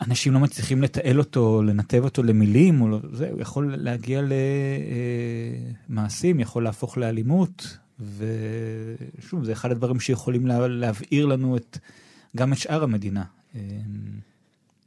שאנשים 0.00 0.32
לא 0.32 0.40
מצליחים 0.40 0.82
לתעל 0.82 1.18
אותו, 1.18 1.62
לנתב 1.62 2.04
אותו 2.04 2.22
למילים, 2.22 2.80
או 2.80 2.88
לא, 2.88 2.98
זה, 3.12 3.30
הוא 3.30 3.40
יכול 3.40 3.74
להגיע 3.76 4.22
למעשים, 5.88 6.40
יכול 6.40 6.64
להפוך 6.64 6.98
לאלימות, 6.98 7.78
ושוב, 8.16 9.44
זה 9.44 9.52
אחד 9.52 9.70
הדברים 9.70 10.00
שיכולים 10.00 10.46
לה, 10.46 10.68
להבעיר 10.68 11.26
לנו 11.26 11.56
את, 11.56 11.78
גם 12.36 12.52
את 12.52 12.58
שאר 12.58 12.82
המדינה. 12.82 13.24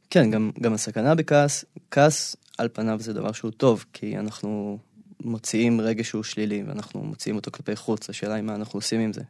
כן, 0.10 0.32
גם, 0.32 0.51
גם 0.62 0.74
הסכנה 0.74 1.15
בכעס, 1.15 1.65
כעס 1.92 2.36
על 2.58 2.70
פניו 2.74 3.00
זה 3.00 3.13
דבר 3.13 3.32
שהוא 3.32 3.51
טוב, 3.51 3.86
כי 3.94 4.18
אנחנו 4.18 4.77
מוציאים 5.24 5.82
רגש 5.82 6.10
שהוא 6.10 6.24
שלילי, 6.24 6.63
ואנחנו 6.68 7.03
מוציאים 7.03 7.36
אותו 7.36 7.51
כלפי 7.51 7.75
חוץ, 7.75 8.10
השאלה 8.10 8.34
היא 8.34 8.44
מה 8.44 8.56
אנחנו 8.56 8.77
עושים 8.77 9.00
עם 9.01 9.13
זה. 9.13 9.22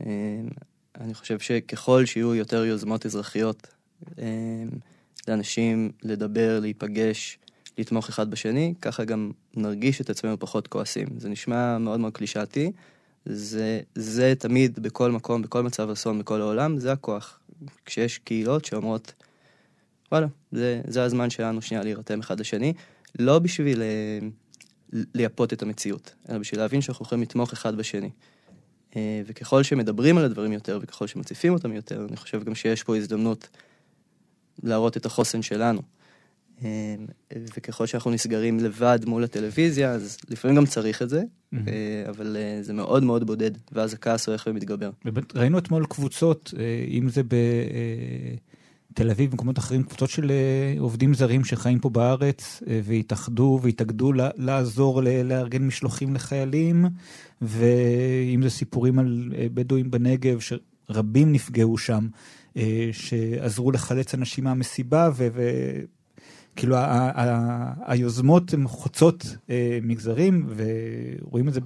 אמ, 0.00 0.06
אני 1.00 1.14
חושב 1.14 1.38
שככל 1.38 2.06
שיהיו 2.06 2.34
יותר 2.34 2.64
יוזמות 2.64 3.06
אזרחיות 3.06 3.66
אמ, 4.18 4.24
לאנשים 5.28 5.90
לדבר, 6.02 6.58
להיפגש, 6.60 7.38
לתמוך 7.78 8.08
אחד 8.08 8.30
בשני, 8.30 8.74
ככה 8.80 9.04
גם 9.04 9.30
נרגיש 9.54 10.00
את 10.00 10.10
עצמנו 10.10 10.38
פחות 10.38 10.66
כועסים. 10.68 11.06
זה 11.18 11.28
נשמע 11.28 11.78
מאוד 11.78 12.00
מאוד 12.00 12.12
קלישאתי, 12.12 12.72
זה, 13.24 13.80
זה 13.94 14.34
תמיד 14.38 14.78
בכל 14.80 15.10
מקום, 15.10 15.42
בכל 15.42 15.62
מצב 15.62 15.90
אסון, 15.90 16.18
בכל 16.18 16.40
העולם, 16.40 16.78
זה 16.78 16.92
הכוח. 16.92 17.38
כשיש 17.84 18.18
קהילות 18.18 18.64
שאומרות, 18.64 19.12
וואלה, 20.12 20.26
זה, 20.52 20.80
זה 20.86 21.02
הזמן 21.02 21.30
שלנו 21.30 21.62
שנייה 21.62 21.82
להירתם 21.82 22.20
אחד 22.20 22.40
לשני, 22.40 22.72
לא 23.18 23.38
בשביל... 23.38 23.82
לייפות 24.92 25.52
את 25.52 25.62
המציאות, 25.62 26.14
אלא 26.28 26.38
בשביל 26.38 26.60
להבין 26.60 26.80
שאנחנו 26.80 27.04
יכולים 27.04 27.22
לתמוך 27.22 27.52
אחד 27.52 27.76
בשני. 27.76 28.10
אה, 28.96 29.22
וככל 29.26 29.62
שמדברים 29.62 30.18
על 30.18 30.24
הדברים 30.24 30.52
יותר 30.52 30.78
וככל 30.82 31.06
שמציפים 31.06 31.52
אותם 31.52 31.72
יותר, 31.72 32.06
אני 32.08 32.16
חושב 32.16 32.44
גם 32.44 32.54
שיש 32.54 32.82
פה 32.82 32.96
הזדמנות 32.96 33.48
להראות 34.62 34.96
את 34.96 35.06
החוסן 35.06 35.42
שלנו. 35.42 35.82
אה, 36.64 36.94
וככל 37.32 37.86
שאנחנו 37.86 38.10
נסגרים 38.10 38.60
לבד 38.60 38.98
מול 39.06 39.24
הטלוויזיה, 39.24 39.90
אז 39.90 40.18
לפעמים 40.28 40.56
גם 40.56 40.66
צריך 40.66 41.02
את 41.02 41.08
זה, 41.08 41.22
mm-hmm. 41.22 41.56
אבל 42.08 42.36
זה 42.60 42.72
מאוד 42.72 43.04
מאוד 43.04 43.26
בודד, 43.26 43.50
ואז 43.72 43.94
הכעס 43.94 44.28
הולך 44.28 44.46
ומתגבר. 44.50 44.90
ראינו 45.34 45.58
אתמול 45.58 45.86
קבוצות, 45.86 46.54
אם 46.88 47.08
זה 47.08 47.22
ב... 47.22 47.34
תל 48.94 49.10
אביב 49.10 49.30
ומקומות 49.32 49.58
אחרים, 49.58 49.82
קבוצות 49.82 50.10
של 50.10 50.30
אה, 50.30 50.80
עובדים 50.80 51.14
זרים 51.14 51.44
שחיים 51.44 51.78
פה 51.78 51.90
בארץ 51.90 52.62
אה, 52.68 52.80
והתאחדו 52.84 53.60
והתאגדו 53.62 54.12
לעזור 54.36 55.02
לארגן 55.02 55.66
משלוחים 55.66 56.14
לחיילים, 56.14 56.84
ואם 57.42 58.40
זה 58.42 58.50
סיפורים 58.50 58.98
על 58.98 59.32
אה, 59.38 59.46
בדואים 59.54 59.90
בנגב, 59.90 60.38
שרבים 60.40 61.32
נפגעו 61.32 61.78
שם, 61.78 62.08
שעזרו 62.92 63.70
לחלץ 63.70 64.14
אנשים 64.14 64.44
מהמסיבה, 64.44 65.10
וכאילו 66.54 66.76
היוזמות 67.86 68.54
הן 68.54 68.68
חוצות 68.68 69.36
מגזרים, 69.82 70.46
ורואים 70.56 71.48
את 71.48 71.54
זה, 71.54 71.60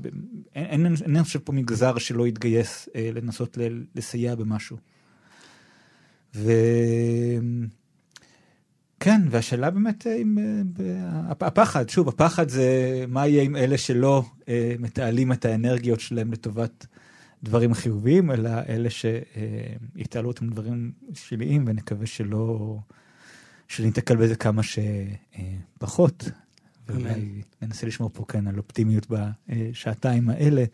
אין, 0.54 0.86
אני 1.06 1.22
חושב 1.22 1.38
פה 1.38 1.52
מגזר 1.52 1.98
שלא 1.98 2.26
יתגייס 2.26 2.88
לנסות 3.14 3.58
לסייע 3.94 4.34
במשהו. 4.34 4.76
ו... 6.34 6.52
כן, 9.00 9.22
והשאלה 9.30 9.70
באמת, 9.70 10.06
אם, 10.06 10.38
אה, 10.80 11.20
הפחד, 11.40 11.88
שוב, 11.88 12.08
הפחד 12.08 12.48
זה 12.48 13.04
מה 13.08 13.26
יהיה 13.26 13.42
עם 13.42 13.56
אלה 13.56 13.78
שלא 13.78 14.24
אה, 14.48 14.74
מתעלים 14.78 15.32
את 15.32 15.44
האנרגיות 15.44 16.00
שלהם 16.00 16.32
לטובת 16.32 16.86
דברים 17.42 17.74
חיוביים, 17.74 18.30
אלא 18.30 18.50
אלה 18.68 18.88
שיתעלו 18.90 20.28
אותם 20.28 20.48
דברים 20.48 20.92
שליליים, 21.14 21.64
ונקווה 21.66 22.06
שלא, 22.06 22.78
שניתקל 23.68 24.16
בזה 24.16 24.36
כמה 24.36 24.62
שפחות. 24.62 26.30
ואולי 26.88 27.42
ננסה 27.62 27.86
לשמור 27.86 28.10
פה 28.12 28.24
כן 28.28 28.46
על 28.46 28.58
אופטימיות 28.58 29.06
בשעתיים 29.10 30.28
האלה. 30.28 30.64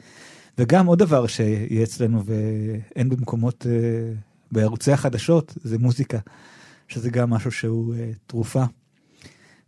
וגם 0.59 0.87
עוד 0.87 0.99
דבר 0.99 1.27
שיהיה 1.27 1.83
אצלנו 1.83 2.23
ואין 2.25 3.09
במקומות 3.09 3.67
אה, 3.67 4.13
בערוצי 4.53 4.93
החדשות 4.93 5.55
זה 5.63 5.79
מוזיקה, 5.79 6.19
שזה 6.89 7.11
גם 7.11 7.31
משהו 7.31 7.53
שהוא 7.53 7.95
uh, 7.95 7.99
תרופה. 8.27 8.65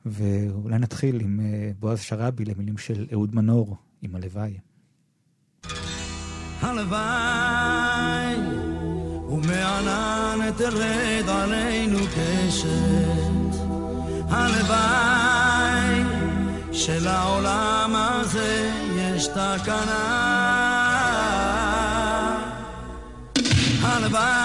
ואולי 0.06 0.78
נתחיל 0.78 1.20
עם 1.20 1.40
uh, 1.40 1.80
בועז 1.80 2.00
שראבי 2.00 2.44
למילים 2.44 2.78
של 2.78 3.06
אהוד 3.12 3.34
מנור, 3.34 3.76
עם 4.02 4.16
הלוואי. 4.16 4.58
הלוואי 6.60 8.36
ומענן 9.28 10.50
תרד 10.56 11.28
עלינו 11.28 11.98
קשת 11.98 13.54
הלוואי 14.28 16.02
שלעולם 16.72 17.92
הזה 17.94 18.70
יש 18.96 19.26
תקנה 19.26 20.24
הלוואי 23.82 24.43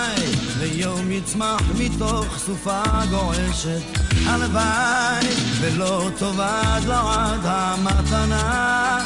ויום 1.19 1.27
יצמח 1.27 1.61
מתוך 1.77 2.37
סופה 2.37 2.81
גועשת. 3.09 3.81
הלוואי 4.25 5.27
ולא 5.59 6.09
תאבד 6.17 6.81
לעד 6.87 7.39
המתנה. 7.43 8.99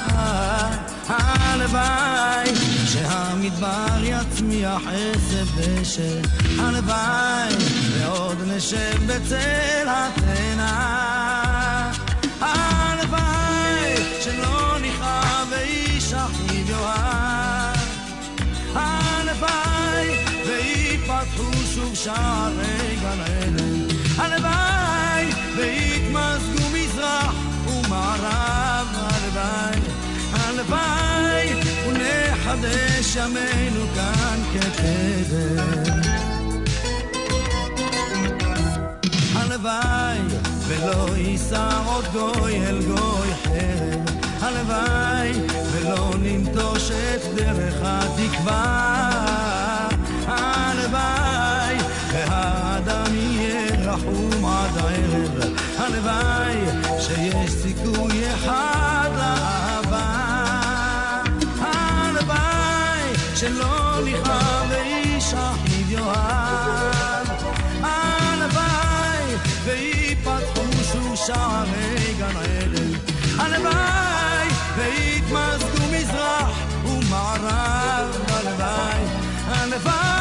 הלוואי 1.08 2.56
שהמדבר 2.86 4.04
יצמיח 4.04 4.82
עשב 4.88 5.48
דשא 5.58 6.22
הלוואי 6.60 7.56
ועוד 7.92 8.38
נשב 8.48 8.98
בצל 9.08 9.88
התנה 9.88 10.72
הלוואי 12.42 13.96
שלא 14.22 14.80
נכאב 14.80 15.48
ואיש 15.52 16.14
אחיו 16.14 16.70
יאהב 16.70 17.14
שוב 22.04 22.14
שערי 22.16 22.96
גן 23.02 23.20
עדן. 23.22 23.88
הלוואי 24.18 25.26
מזרח 26.74 27.36
ומערב, 27.68 28.88
הלוואי, 28.96 29.80
הלוואי 30.34 31.54
ונחדש 31.88 33.16
ימינו 33.16 33.86
כאן 33.96 34.40
כקדם. 34.54 36.02
הלוואי 39.36 40.20
ולא 40.68 41.18
יישא 41.18 41.70
עוד 41.86 42.06
גוי 42.14 42.68
אל 42.68 42.82
גוי 42.82 43.28
חרב 43.44 44.10
הלוואי 44.42 45.32
ולא 45.72 46.14
ננטוש 46.22 46.92
את 46.92 47.36
דרך 47.36 47.76
התקווה. 47.82 49.13
רחום 53.94 54.46
עד 54.46 54.78
הערב. 54.78 55.54
הלוואי 55.78 56.58
שיש 57.00 57.52
סיכוי 57.52 58.34
אחד 58.34 59.10
לאהבה. 59.18 60.06
הלוואי 61.62 63.14
שלא 63.36 64.00
נכאב 64.06 64.68
ואיש 64.70 65.34
אחיו 65.34 65.92
יאהב. 65.92 67.28
הלוואי 67.84 69.36
ויפתחו 69.64 70.84
שוב 70.92 71.16
שערי 71.16 72.14
גן 72.20 72.38
עדן. 72.38 72.92
הלוואי 73.40 74.48
ויתמזגו 74.78 75.86
מזרח 75.92 76.58
ומערב, 76.86 78.18
הלוואי, 78.28 79.04
הלוואי, 79.48 80.13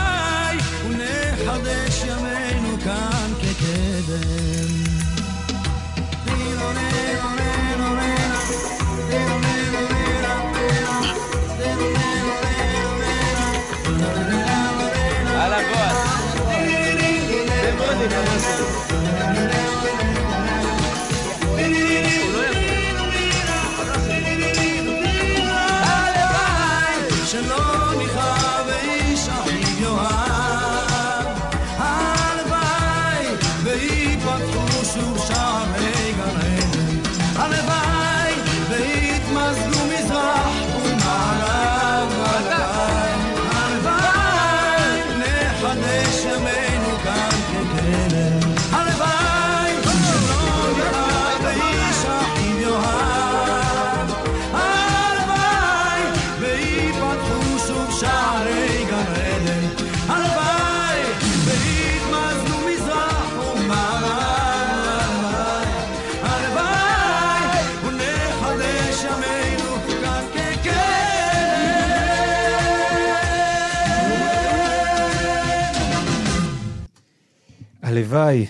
הלוואי, 77.93 78.47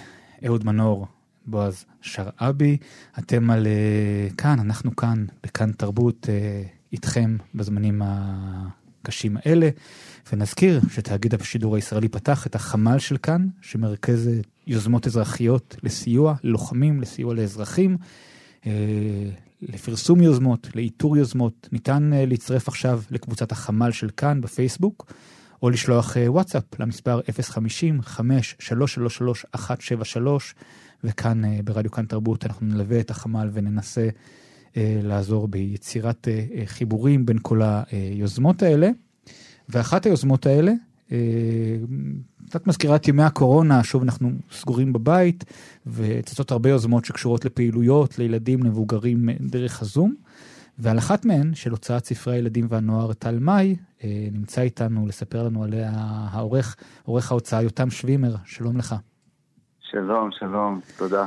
אהוד 0.46 0.66
מנור, 0.66 1.06
בועז 1.46 1.84
שרעבי, 2.00 2.76
אתם 3.18 3.50
על 3.50 3.66
uh, 3.66 4.34
כאן, 4.36 4.60
אנחנו 4.60 4.96
כאן, 4.96 5.24
בכאן 5.42 5.72
תרבות, 5.72 6.26
uh, 6.26 6.68
איתכם 6.92 7.36
בזמנים 7.54 8.02
הקשים 8.04 9.36
האלה. 9.36 9.68
ונזכיר 10.32 10.80
שתאגיד 10.90 11.34
השידור 11.34 11.76
הישראלי 11.76 12.08
פתח 12.08 12.46
את 12.46 12.54
החמ"ל 12.54 12.98
של 12.98 13.16
כאן, 13.16 13.46
שמרכז 13.60 14.30
יוזמות 14.66 15.06
אזרחיות 15.06 15.76
לסיוע 15.82 16.34
ללוחמים, 16.42 17.00
לסיוע 17.00 17.34
לאזרחים, 17.34 17.96
uh, 18.62 18.66
לפרסום 19.62 20.22
יוזמות, 20.22 20.68
לאיתור 20.74 21.16
יוזמות. 21.16 21.68
ניתן 21.72 22.10
uh, 22.12 22.28
להצטרף 22.28 22.68
עכשיו 22.68 23.02
לקבוצת 23.10 23.52
החמ"ל 23.52 23.90
של 23.90 24.10
כאן 24.16 24.40
בפייסבוק. 24.40 25.12
או 25.62 25.70
לשלוח 25.70 26.16
אה, 26.16 26.32
וואטסאפ 26.32 26.62
למספר 26.78 27.20
050-5333-173, 27.20 27.24
וכאן 31.04 31.44
אה, 31.44 31.58
ברדיו 31.64 31.90
כאן 31.90 32.06
תרבות 32.06 32.46
אנחנו 32.46 32.66
נלווה 32.66 33.00
את 33.00 33.10
החמ"ל 33.10 33.50
וננסה 33.52 34.08
אה, 34.76 35.00
לעזור 35.02 35.48
ביצירת 35.48 36.28
חיבורים 36.66 37.26
בין 37.26 37.38
כל 37.42 37.60
היוזמות 37.64 38.62
האלה. 38.62 38.90
ואחת 39.68 40.06
היוזמות 40.06 40.46
האלה, 40.46 40.72
קצת 42.46 42.66
מזכירה 42.66 42.96
את 42.96 43.08
ימי 43.08 43.22
הקורונה, 43.22 43.84
שוב 43.84 44.02
אנחנו 44.02 44.30
סגורים 44.52 44.92
בבית, 44.92 45.44
וצצות 45.86 46.50
הרבה 46.50 46.70
יוזמות 46.70 47.04
שקשורות 47.04 47.44
לפעילויות, 47.44 48.18
לילדים, 48.18 48.62
למבוגרים 48.62 49.28
דרך 49.40 49.82
הזום. 49.82 50.14
ועל 50.78 50.98
אחת 50.98 51.24
מהן, 51.24 51.54
של 51.54 51.70
הוצאת 51.70 52.04
ספרי 52.04 52.34
הילדים 52.34 52.66
והנוער 52.68 53.12
טל 53.12 53.38
מאי, 53.40 53.76
אה, 54.04 54.08
נמצא 54.32 54.60
איתנו 54.60 55.06
לספר 55.06 55.42
לנו 55.42 55.64
עליה 55.64 55.90
העורך, 56.32 56.76
עורך 57.04 57.30
ההוצאה 57.30 57.62
יותם 57.62 57.90
שווימר, 57.90 58.34
שלום 58.44 58.76
לך. 58.76 58.94
שלום, 59.80 60.30
שלום, 60.32 60.80
תודה. 60.98 61.26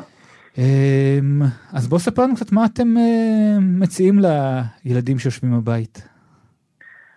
אמ, 0.58 1.42
אז 1.74 1.88
בוא 1.88 2.00
ספר 2.00 2.22
לנו 2.22 2.36
קצת 2.36 2.52
מה 2.52 2.66
אתם 2.66 2.98
אה, 2.98 3.58
מציעים 3.62 4.20
לילדים 4.20 5.20
שיושבים 5.20 5.58
בבית. 5.58 6.08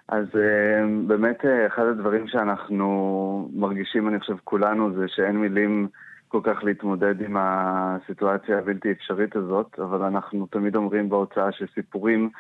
אז 0.09 0.25
אה, 0.37 1.07
באמת 1.07 1.39
אחד 1.67 1.83
הדברים 1.83 2.29
שאנחנו 2.29 3.51
מרגישים, 3.55 4.09
אני 4.09 4.21
חושב, 4.21 4.35
כולנו, 4.45 4.95
זה 4.95 5.05
שאין 5.09 5.37
מילים 5.37 5.89
כל 6.29 6.41
כך 6.45 6.65
להתמודד 6.65 7.21
עם 7.21 7.37
הסיטואציה 7.41 8.59
הבלתי 8.59 8.93
אפשרית 8.93 9.37
הזאת, 9.37 9.79
אבל 9.79 10.03
אנחנו 10.03 10.47
תמיד 10.47 10.77
אומרים 10.77 11.09
בהוצאה 11.09 11.53
שסיפורים 11.53 12.31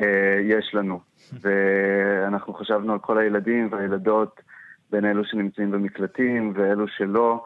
אה, 0.00 0.40
יש 0.42 0.74
לנו. 0.74 1.00
ואנחנו 1.40 2.54
חשבנו 2.54 2.92
על 2.92 2.98
כל 2.98 3.18
הילדים 3.18 3.68
והילדות, 3.72 4.40
בין 4.90 5.04
אלו 5.04 5.24
שנמצאים 5.24 5.70
במקלטים 5.70 6.52
ואלו 6.56 6.88
שלא, 6.88 7.44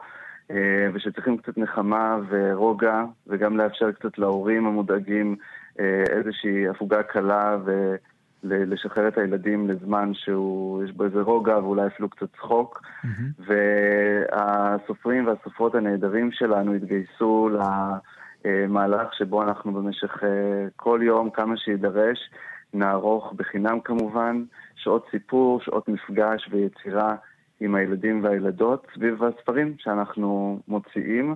אה, 0.51 0.87
ושצריכים 0.93 1.37
קצת 1.37 1.57
נחמה 1.57 2.17
ורוגע, 2.29 3.03
וגם 3.27 3.57
לאפשר 3.57 3.91
קצת 3.91 4.17
להורים 4.17 4.67
המודאגים 4.67 5.35
אה, 5.79 6.03
איזושהי 6.09 6.67
הפוגה 6.67 7.03
קלה 7.03 7.57
ו... 7.65 7.95
לשחרר 8.43 9.07
את 9.07 9.17
הילדים 9.17 9.69
לזמן 9.69 10.11
שהוא, 10.13 10.83
יש 10.83 10.91
בו 10.91 11.03
איזה 11.03 11.21
רוגע 11.21 11.57
ואולי 11.57 11.87
אפילו 11.87 12.09
קצת 12.09 12.27
צחוק. 12.35 12.81
Mm-hmm. 12.81 13.43
והסופרים 13.47 15.27
והסופרות 15.27 15.75
הנהדרים 15.75 16.31
שלנו 16.31 16.73
התגייסו 16.73 17.49
למהלך 18.45 19.13
שבו 19.13 19.43
אנחנו 19.43 19.73
במשך 19.73 20.23
אה, 20.23 20.67
כל 20.75 20.99
יום, 21.03 21.29
כמה 21.29 21.57
שיידרש, 21.57 22.29
נערוך 22.73 23.33
בחינם 23.33 23.79
כמובן, 23.79 24.43
שעות 24.75 25.07
סיפור, 25.11 25.61
שעות 25.61 25.87
מפגש 25.87 26.49
ויצירה 26.51 27.15
עם 27.59 27.75
הילדים 27.75 28.23
והילדות 28.23 28.87
סביב 28.95 29.23
הספרים 29.23 29.75
שאנחנו 29.77 30.59
מוציאים, 30.67 31.35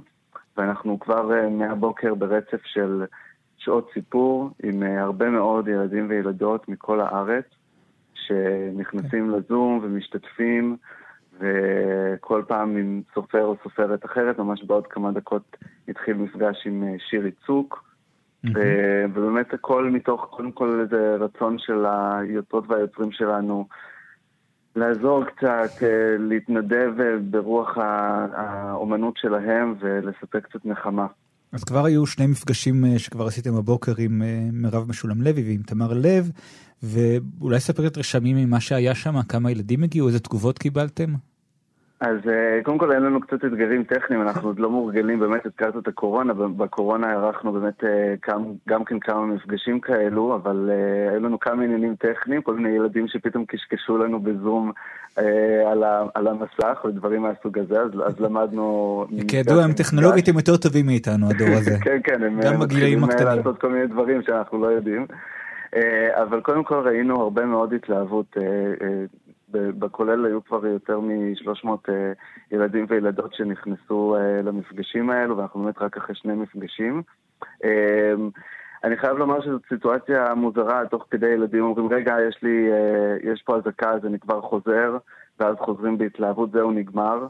ואנחנו 0.58 1.00
כבר 1.00 1.34
אה, 1.34 1.50
מהבוקר 1.50 2.16
ברצף 2.16 2.62
של 2.66 3.06
שעות 3.68 3.90
סיפור 3.94 4.50
עם 4.64 4.84
אה, 4.84 5.02
הרבה 5.02 5.30
מאוד 5.30 5.68
ילדים 5.68 6.10
וילדות 6.10 6.70
מכל 6.70 7.00
הארץ, 7.00 7.46
שנכנסים 8.14 9.32
כן. 9.32 9.32
לזום 9.32 9.80
ומשתתפים, 9.84 10.78
וכל 11.40 12.44
פעם 12.48 12.78
עם 12.78 13.02
סופר 13.14 13.46
או 13.46 13.56
סופרת 13.64 14.06
אחרת, 14.06 14.40
ממש 14.40 14.64
בעוד 14.64 14.88
כמה 14.88 15.12
דקות 15.12 15.58
התחיל 15.88 16.14
מפגש 16.14 16.64
עם 16.66 16.84
אה, 16.84 16.96
שירי 17.10 17.32
צוק. 17.46 17.88
ובאמת 19.14 19.54
הכל 19.54 19.90
מתוך 19.90 20.28
קודם 20.30 20.52
כל 20.52 20.80
איזה 20.82 21.16
רצון 21.20 21.60
של 21.60 21.86
היוצרות 21.86 22.64
והיוצרים 22.68 23.12
שלנו 23.12 23.68
לעזור 24.76 25.24
קצת, 25.24 25.84
אה, 25.84 26.16
להתנדב 26.20 26.92
ברוח 27.32 27.78
האומנות 28.34 29.18
שלהם 29.18 29.76
ולספק 29.80 30.46
קצת 30.46 30.66
נחמה. 30.66 31.08
אז 31.52 31.64
כבר 31.64 31.86
היו 31.86 32.06
שני 32.06 32.28
מפגשים 32.28 32.86
אה, 32.86 33.00
שכבר 33.00 33.28
עשיתם 33.28 33.56
הבוקר 33.56 33.94
עם 33.98 34.22
אה, 34.22 34.50
מירב 34.54 34.90
משולם 34.90 35.22
לוי 35.22 35.44
ועם 35.44 35.62
תמר 35.62 35.94
לב, 35.94 36.32
ואולי 36.84 37.60
ספר 37.60 37.88
את 37.88 37.98
רשמים 37.98 38.38
ממה 38.38 38.60
שהיה 38.60 38.96
שם, 38.96 39.22
כמה 39.22 39.52
ילדים 39.52 39.84
הגיעו, 39.84 40.08
איזה 40.08 40.20
תגובות 40.20 40.60
קיבלתם? 40.60 41.14
אז 42.00 42.18
אה, 42.28 42.64
קודם 42.64 42.78
כל 42.78 42.92
אין 42.92 43.04
לנו 43.04 43.22
קצת 43.22 43.46
אתגרים 43.46 43.84
טכניים, 43.84 44.22
אנחנו 44.22 44.50
עוד 44.50 44.60
לא 44.60 44.70
מורגלים, 44.70 45.20
באמת 45.20 45.46
הזכרת 45.46 45.78
את 45.78 45.88
הקורונה, 45.88 46.34
בקורונה 46.34 47.12
ערכנו 47.12 47.52
באמת 47.52 47.84
גם, 48.30 48.44
גם 48.68 48.86
כן 48.86 49.00
כמה 49.00 49.26
מפגשים 49.26 49.80
כאלו, 49.80 50.36
אבל 50.36 50.70
היו 51.12 51.20
לנו 51.20 51.40
כמה 51.40 51.64
עניינים 51.64 51.96
טכניים, 51.96 52.42
כל 52.42 52.56
מיני 52.56 52.76
ילדים 52.76 53.08
שפתאום 53.08 53.46
קשקשו 53.46 53.98
לנו 53.98 54.20
בזום 54.20 54.72
אה, 55.20 55.72
על, 56.16 56.28
המסך 56.28 56.86
ודברים 56.86 57.22
מהסוג 57.22 57.60
הזה, 57.60 57.82
אז, 57.82 57.92
אז 58.06 58.20
למדנו... 58.20 59.06
כידוע, 59.28 59.64
הם 59.64 59.74
טכנולוגית 59.74 60.28
הם 60.28 60.36
יותר 60.36 60.58
טובים 60.58 60.86
מאיתנו, 60.86 61.30
הדור 61.30 61.48
הזה. 61.48 61.78
כן, 61.86 62.00
כן, 62.04 62.24
הם 62.24 62.62
הקטנים. 62.62 63.04
לעשות 63.26 63.62
כל 63.62 63.70
מיני 63.70 63.88
דברים 63.88 64.22
שאנחנו 64.22 64.62
לא 64.62 64.68
יודעים. 64.68 65.06
אה, 65.76 66.24
אבל 66.24 66.42
קודם 66.42 66.64
כל 66.64 66.76
ראינו 66.86 67.22
הרבה 67.22 67.46
מאוד 67.46 67.74
התלהבות. 67.74 68.38
אה, 69.58 69.72
בכולל 69.72 70.26
היו 70.26 70.44
כבר 70.44 70.68
יותר 70.68 71.00
מ-300 71.00 71.70
ילדים 72.52 72.86
וילדות 72.90 73.34
שנכנסו 73.34 74.16
למפגשים 74.44 75.10
האלו, 75.10 75.38
ואנחנו 75.38 75.64
באמת 75.64 75.78
רק 75.82 75.98
אחרי 75.98 76.16
שני 76.16 76.34
מפגשים. 76.34 77.02
אני 78.84 78.98
חייב 78.98 79.18
לומר 79.18 79.42
שזאת 79.42 79.62
סיטואציה 79.70 80.34
מוזרה, 80.36 80.86
תוך 80.86 81.06
כדי 81.12 81.28
ילדים 81.28 81.64
אומרים, 81.64 81.88
רגע, 81.94 82.16
יש 82.30 82.38
לי, 82.44 82.72
אה, 82.72 83.32
יש 83.32 83.42
פה 83.42 83.58
אזעקה, 83.58 83.92
אז 83.92 84.06
אני 84.06 84.20
כבר 84.20 84.42
חוזר, 84.42 84.98
ואז 85.40 85.56
חוזרים 85.58 85.98
בהתלהבות, 85.98 86.52
זהו, 86.52 86.72
נגמר. 86.72 87.28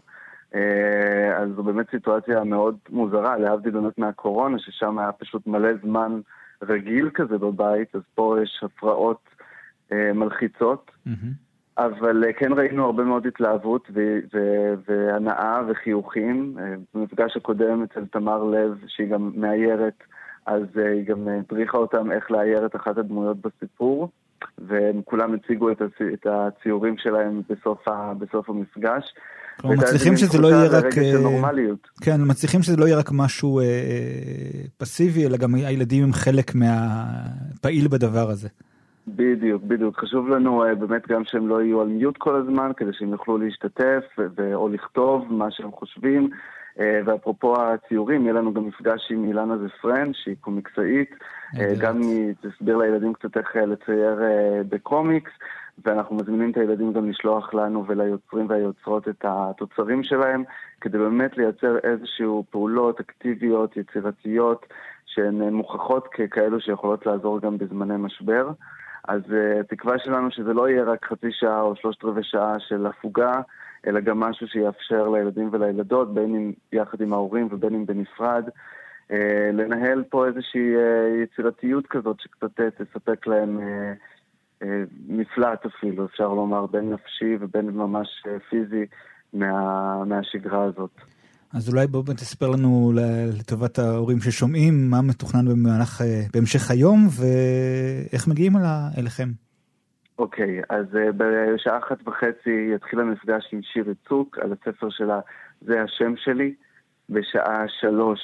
אה, 0.55 1.37
אז 1.37 1.49
זו 1.55 1.63
באמת 1.63 1.89
סיטואציה 1.91 2.43
מאוד 2.43 2.77
מוזרה, 2.89 3.37
להבדיל 3.37 3.71
באמת 3.71 3.97
מהקורונה, 3.97 4.59
ששם 4.59 4.99
היה 4.99 5.11
פשוט 5.11 5.47
מלא 5.47 5.69
זמן 5.83 6.19
רגיל 6.61 7.09
כזה 7.13 7.37
בבית, 7.37 7.95
אז 7.95 8.01
פה 8.15 8.37
יש 8.43 8.63
הפרעות 8.63 9.21
אה, 9.91 10.13
מלחיצות. 10.13 10.91
Mm-hmm. 11.07 11.46
אבל 11.77 12.23
כן 12.37 12.53
ראינו 12.53 12.85
הרבה 12.85 13.03
מאוד 13.03 13.27
התלהבות 13.27 13.87
והנאה 14.87 15.61
וחיוכים. 15.67 16.57
במפגש 16.93 17.37
הקודם 17.37 17.83
אצל 17.83 18.05
תמר 18.05 18.43
לב, 18.43 18.77
שהיא 18.87 19.07
גם 19.07 19.31
מאיירת, 19.35 20.03
אז 20.45 20.63
אה, 20.77 20.91
היא 20.91 21.05
גם 21.05 21.27
הדריכה 21.27 21.77
אותם 21.77 22.11
איך 22.11 22.31
לאייר 22.31 22.65
את 22.65 22.75
אחת 22.75 22.97
הדמויות 22.97 23.37
בסיפור, 23.41 24.09
והם 24.57 25.01
כולם 25.05 25.33
הציגו 25.33 25.71
את, 25.71 25.81
הצי, 25.81 26.13
את 26.13 26.27
הציורים 26.29 26.95
שלהם 26.97 27.41
בסוף, 27.49 27.87
ה, 27.87 28.13
בסוף 28.19 28.49
המפגש. 28.49 29.13
כלומר, 29.61 29.75
מצליחים 29.75 30.17
שזה 30.17 30.37
לא 30.37 30.47
יהיה 30.47 30.69
רק... 30.69 30.97
אה, 30.97 31.11
כן, 32.01 32.21
מצליחים 32.25 32.61
שזה 32.61 32.77
לא 32.77 32.85
יהיה 32.85 32.97
רק 32.97 33.09
משהו 33.13 33.59
אה, 33.59 33.63
אה, 33.65 33.69
פסיבי, 34.77 35.25
אלא 35.25 35.37
גם 35.37 35.55
הילדים 35.55 36.03
הם 36.03 36.13
חלק 36.13 36.55
מהפעיל 36.55 37.87
בדבר 37.87 38.29
הזה. 38.29 38.49
בדיוק, 39.07 39.63
בדיוק. 39.63 39.99
חשוב 39.99 40.29
לנו 40.29 40.65
uh, 40.65 40.75
באמת 40.75 41.07
גם 41.07 41.25
שהם 41.25 41.47
לא 41.47 41.61
יהיו 41.61 41.81
על 41.81 41.87
מיוט 41.87 42.17
כל 42.17 42.35
הזמן, 42.35 42.71
כדי 42.77 42.93
שהם 42.93 43.11
יוכלו 43.11 43.37
להשתתף 43.37 44.03
ו- 44.17 44.53
או 44.53 44.69
לכתוב 44.69 45.33
מה 45.33 45.51
שהם 45.51 45.71
חושבים. 45.71 46.29
ואפרופו 47.05 47.61
הציורים, 47.61 48.23
יהיה 48.23 48.33
לנו 48.33 48.53
גם 48.53 48.67
מפגש 48.67 49.11
עם 49.11 49.25
אילנה 49.27 49.55
זפרן, 49.57 50.13
שהיא 50.13 50.35
קומיקסאית, 50.41 51.15
גם 51.79 52.01
היא 52.01 52.33
תסביר 52.41 52.77
לילדים 52.77 53.13
קצת 53.13 53.37
איך 53.37 53.55
לצייר 53.55 54.21
בקומיקס. 54.69 55.31
ואנחנו 55.85 56.15
מזמינים 56.15 56.51
את 56.51 56.57
הילדים 56.57 56.93
גם 56.93 57.09
לשלוח 57.09 57.53
לנו 57.53 57.85
וליוצרים 57.87 58.49
והיוצרות 58.49 59.07
את 59.07 59.25
התוצרים 59.27 60.03
שלהם, 60.03 60.43
כדי 60.81 60.97
באמת 60.97 61.37
לייצר 61.37 61.77
איזשהו 61.83 62.43
פעולות 62.49 62.99
אקטיביות, 62.99 63.77
יצירתיות, 63.77 64.65
שהן 65.05 65.53
מוכחות 65.53 66.07
ככאלו 66.07 66.61
שיכולות 66.61 67.05
לעזור 67.05 67.39
גם 67.39 67.57
בזמני 67.57 67.97
משבר. 67.97 68.49
אז 69.07 69.21
uh, 69.21 69.59
התקווה 69.59 69.99
שלנו 69.99 70.31
שזה 70.31 70.53
לא 70.53 70.69
יהיה 70.69 70.83
רק 70.83 71.05
חצי 71.05 71.31
שעה 71.31 71.61
או 71.61 71.75
שלושת 71.75 72.03
רבעי 72.03 72.23
שעה 72.23 72.59
של 72.59 72.85
הפוגה, 72.85 73.41
אלא 73.87 73.99
גם 73.99 74.19
משהו 74.19 74.47
שיאפשר 74.47 75.09
לילדים 75.09 75.49
ולילדות, 75.51 76.13
בין 76.13 76.35
אם 76.35 76.51
יחד 76.71 77.01
עם 77.01 77.13
ההורים 77.13 77.47
ובין 77.51 77.75
אם 77.75 77.85
בנפרד, 77.85 78.43
uh, 79.09 79.13
לנהל 79.53 80.03
פה 80.09 80.27
איזושהי 80.27 80.75
uh, 80.75 81.23
יצירתיות 81.23 81.87
כזאת 81.87 82.19
שקצת 82.19 82.59
תספק 82.59 83.27
להם 83.27 83.59
מפלט 85.07 85.65
אפילו, 85.65 86.05
אפשר 86.05 86.27
לומר, 86.27 86.65
בין 86.65 86.93
נפשי 86.93 87.37
ובין 87.39 87.69
ממש 87.69 88.23
פיזי 88.49 88.85
מה, 89.33 90.03
מהשגרה 90.05 90.63
הזאת. 90.63 90.91
אז 91.53 91.69
אולי 91.69 91.87
בוא 91.87 92.03
תספר 92.03 92.49
לנו 92.49 92.91
לטובת 93.39 93.79
ההורים 93.79 94.19
ששומעים 94.19 94.89
מה 94.89 95.01
מתוכנן 95.01 95.45
במהלך, 95.45 96.01
אה, 96.01 96.21
בהמשך 96.33 96.71
היום 96.71 97.07
ואיך 97.07 98.27
מגיעים 98.27 98.53
אליכם. 98.97 99.27
אוקיי, 100.19 100.59
okay, 100.59 100.65
אז 100.69 100.85
uh, 100.93 101.11
בשעה 101.17 101.77
אחת 101.77 102.07
וחצי 102.07 102.69
יתחיל 102.75 102.99
המפגש 102.99 103.49
עם 103.53 103.61
שירי 103.61 103.93
צוק 104.09 104.37
על 104.39 104.53
הספר 104.53 104.89
שלה 104.89 105.19
"זה 105.61 105.81
השם 105.81 106.13
שלי". 106.17 106.53
בשעה 107.09 107.65
שלוש 107.79 108.19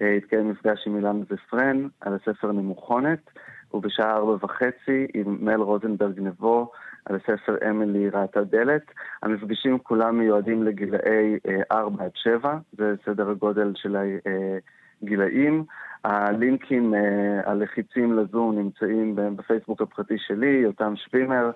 uh, 0.00 0.04
יתקיים 0.04 0.50
מפגש 0.50 0.86
עם 0.86 0.96
אילן 0.96 1.20
זפרן 1.22 1.88
על 2.00 2.14
הספר 2.14 2.52
נמוכונת, 2.52 3.30
ובשעה 3.76 4.16
ארבע 4.16 4.44
וחצי 4.44 5.06
עם 5.14 5.38
מל 5.40 5.60
רוזנברג 5.60 6.20
נבו 6.20 6.70
על 7.04 7.16
הספר 7.16 7.56
אמילי 7.70 8.10
ראתה 8.10 8.44
דלת. 8.44 8.82
המפגשים 9.22 9.78
כולם 9.78 10.18
מיועדים 10.18 10.62
לגילאי 10.62 11.38
4 11.72 12.04
עד 12.04 12.10
7, 12.14 12.58
זה 12.72 12.94
סדר 13.04 13.30
הגודל 13.30 13.72
של 13.74 13.96
הגילאים. 15.02 15.64
הלינקים 16.04 16.94
הלחיצים 17.44 18.12
לזום 18.12 18.58
נמצאים 18.58 19.16
בפייסבוק 19.36 19.82
הפרטי 19.82 20.18
שלי, 20.18 20.60
יותם 20.64 20.94
שווימר, 20.96 21.50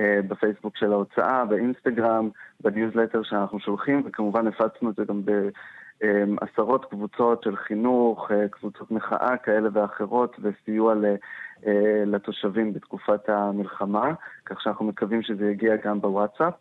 בפייסבוק 0.00 0.76
של 0.76 0.92
ההוצאה, 0.92 1.44
באינסטגרם, 1.44 2.28
בניוזלטר 2.60 3.22
שאנחנו 3.22 3.60
שולחים, 3.60 4.02
וכמובן 4.04 4.46
הפצנו 4.46 4.90
את 4.90 4.94
זה 4.96 5.04
גם 5.04 5.22
בעשרות 6.02 6.84
קבוצות 6.84 7.42
של 7.42 7.56
חינוך, 7.56 8.30
קבוצות 8.50 8.90
מחאה 8.90 9.36
כאלה 9.36 9.68
ואחרות, 9.72 10.36
וסיוע 10.42 10.94
אה, 11.66 12.02
לתושבים 12.06 12.72
בתקופת 12.72 13.28
המלחמה, 13.28 14.12
כך 14.46 14.60
שאנחנו 14.60 14.84
מקווים 14.84 15.22
שזה 15.22 15.50
יגיע 15.50 15.76
גם 15.76 16.00
בוואטסאפ. 16.00 16.54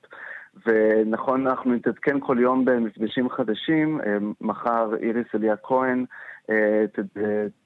ונכון, 0.65 1.47
אנחנו 1.47 1.73
נתעדכן 1.73 2.19
כל 2.19 2.37
יום 2.39 2.65
במפגשים 2.65 3.29
חדשים. 3.29 4.01
אה, 4.01 4.17
מחר 4.41 4.95
איריס 5.01 5.27
אליה 5.35 5.55
כהן 5.57 6.05
אה, 6.49 6.85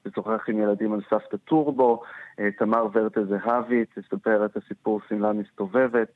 תשוחח 0.03 0.43
עם 0.47 0.59
ילדים 0.59 0.93
על 0.93 1.01
סבתא 1.09 1.37
טורבו, 1.37 2.01
תמר 2.57 2.87
ורטה 2.93 3.19
זהבי 3.23 3.85
תספר 3.85 4.45
את 4.45 4.57
הסיפור 4.57 5.01
שמלה 5.09 5.33
מסתובבת, 5.33 6.11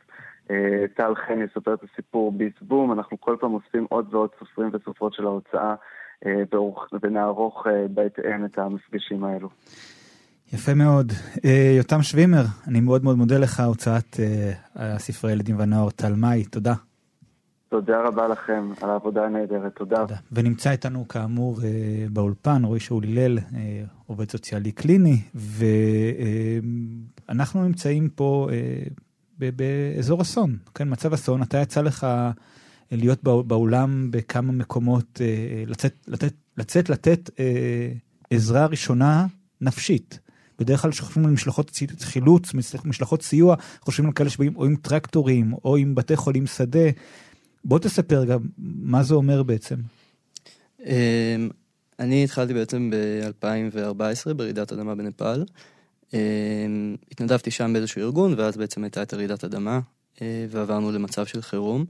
טל 0.96 1.16
חן 1.28 1.42
יספר 1.42 1.74
את 1.74 1.80
הסיפור 1.84 2.32
ביס 2.32 2.54
בום. 2.62 2.92
אנחנו 2.92 3.22
כל 3.22 3.36
פעם 3.40 3.54
אוספים 3.54 3.86
עוד 3.90 4.14
ועוד 4.14 4.30
סופרים 4.40 4.70
וסופרות 4.74 5.14
של 5.14 5.26
ההוצאה 5.26 5.76
ונערוך 7.04 7.68
בהתאם 7.94 8.46
את 8.46 8.60
המפגשים 8.60 9.24
האלו. 9.24 9.50
יפה 10.54 10.74
מאוד. 10.74 11.12
אה, 11.46 11.74
יותם 11.78 12.02
שווימר, 12.02 12.44
אני 12.68 12.80
מאוד 12.80 13.04
מאוד 13.04 13.18
מודה 13.18 13.38
לך, 13.38 13.60
הוצאת 13.60 14.20
אה, 14.20 14.52
הספרי 14.76 15.32
הילדים 15.32 15.60
והנוער 15.60 15.90
תלמי, 15.90 16.44
תודה. 16.46 16.74
תודה 17.70 18.02
רבה 18.02 18.28
לכם 18.28 18.72
על 18.82 18.90
העבודה 18.90 19.26
הנהדרת, 19.26 19.76
תודה. 19.76 19.98
תודה. 19.98 20.16
ונמצא 20.32 20.72
איתנו 20.72 21.08
כאמור 21.08 21.60
אה, 21.64 21.70
באולפן 22.10 22.64
רועי 22.66 22.80
שאול 22.80 23.04
הלל, 23.04 23.40
עובד 24.08 24.32
סוציאלי 24.32 24.72
קליני, 24.72 25.22
ואנחנו 27.30 27.64
נמצאים 27.64 28.10
פה 28.10 28.50
באזור 29.56 30.22
אסון, 30.22 30.58
כן, 30.76 30.88
מצב 30.92 31.14
אסון. 31.14 31.42
אתה 31.42 31.58
יצא 31.58 31.82
לך 31.82 32.08
להיות 32.92 33.24
באולם 33.24 34.12
בכמה 34.12 34.52
מקומות, 34.52 35.22
לצאת, 35.68 35.94
לתת, 36.08 36.34
לצאת 36.58 36.90
לתת 36.90 37.30
עזרה 38.30 38.66
ראשונה 38.66 39.28
נפשית. 39.62 40.20
בדרך 40.60 40.82
כלל 40.82 40.92
כשחושבים 40.92 41.26
על 41.26 41.32
משלחות 41.32 41.80
חילוץ, 42.00 42.54
משלחות 42.86 43.22
סיוע, 43.22 43.56
חושבים 43.82 44.08
על 44.08 44.14
כאלה 44.14 44.30
שבאים 44.30 44.56
או 44.56 44.66
עם 44.66 44.76
טרקטורים 44.76 45.54
או 45.64 45.78
עם 45.78 45.96
בתי 45.96 46.16
חולים 46.16 46.48
שדה. 46.48 46.90
בוא 47.66 47.80
תספר 47.80 48.26
גם 48.26 48.40
מה 48.58 49.04
זה 49.04 49.14
אומר 49.14 49.44
בעצם. 49.44 49.76
אמ, 50.86 51.50
אני 52.00 52.24
התחלתי 52.24 52.54
בעצם 52.54 52.92
ב-2014 52.92 54.34
ברעידת 54.34 54.74
אדמה 54.74 54.96
בנפאל. 54.96 55.44
אמ, 56.14 56.96
התנדבתי 57.12 57.52
שם 57.52 57.74
באיזשהו 57.74 58.02
ארגון, 58.02 58.34
ואז 58.38 58.58
בעצם 58.58 58.84
הייתה 58.84 59.02
את 59.02 59.14
הרעידת 59.14 59.44
אדמה, 59.44 59.80
אה, 60.22 60.46
ועברנו 60.50 60.92
למצב 60.92 61.26
של 61.26 61.42
חירום. 61.42 61.86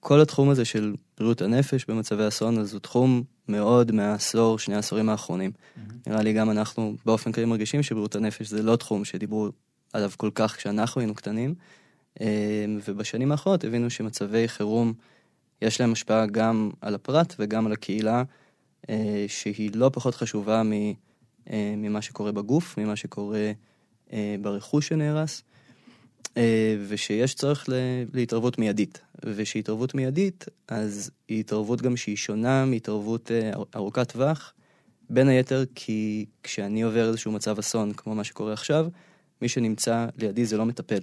כל 0.00 0.20
התחום 0.20 0.50
הזה 0.50 0.64
של 0.64 0.94
בריאות 1.18 1.42
הנפש 1.42 1.84
במצבי 1.84 2.28
אסון, 2.28 2.58
אז 2.58 2.72
הוא 2.72 2.80
תחום 2.80 3.22
מאוד 3.48 3.92
מהעשור, 3.92 4.58
שני 4.58 4.74
העשורים 4.74 5.08
האחרונים. 5.08 5.50
Mm-hmm. 5.50 5.92
נראה 6.06 6.22
לי 6.22 6.32
גם 6.32 6.50
אנחנו 6.50 6.94
באופן 7.06 7.32
כללי 7.32 7.46
מרגישים 7.46 7.82
שבריאות 7.82 8.14
הנפש 8.14 8.48
זה 8.48 8.62
לא 8.62 8.76
תחום 8.76 9.04
שדיברו 9.04 9.48
עליו 9.92 10.10
כל 10.16 10.30
כך 10.34 10.56
כשאנחנו 10.56 11.00
היינו 11.00 11.14
קטנים. 11.14 11.54
אה, 12.20 12.64
ובשנים 12.88 13.32
האחרונות 13.32 13.64
הבינו 13.64 13.90
שמצבי 13.90 14.48
חירום, 14.48 14.92
יש 15.62 15.80
להם 15.80 15.92
השפעה 15.92 16.26
גם 16.26 16.70
על 16.80 16.94
הפרט 16.94 17.34
וגם 17.38 17.66
על 17.66 17.72
הקהילה, 17.72 18.22
אה, 18.90 19.24
שהיא 19.28 19.70
לא 19.74 19.90
פחות 19.92 20.14
חשובה 20.14 20.62
אה, 20.72 20.92
ממה 21.52 22.02
שקורה 22.02 22.32
בגוף, 22.32 22.78
ממה 22.78 22.96
שקורה 22.96 23.52
ברכוש 24.40 24.88
שנהרס. 24.88 25.42
אה, 26.36 26.76
ושיש 26.88 27.34
צורך 27.34 27.68
להתערבות 28.12 28.58
מיידית. 28.58 29.00
ושהתערבות 29.24 29.94
מיידית, 29.94 30.44
אז 30.68 31.10
היא 31.28 31.40
התערבות 31.40 31.82
גם 31.82 31.96
שהיא 31.96 32.16
שונה 32.16 32.64
מהתערבות 32.64 33.30
אה, 33.30 33.52
ארוכת 33.76 34.12
טווח, 34.12 34.52
בין 35.10 35.28
היתר 35.28 35.64
כי 35.74 36.26
כשאני 36.42 36.82
עובר 36.82 37.08
איזשהו 37.08 37.32
מצב 37.32 37.58
אסון, 37.58 37.92
כמו 37.92 38.14
מה 38.14 38.24
שקורה 38.24 38.52
עכשיו, 38.52 38.86
מי 39.42 39.48
שנמצא 39.48 40.06
לידי 40.18 40.44
זה 40.44 40.56
לא 40.56 40.66
מטפל. 40.66 41.00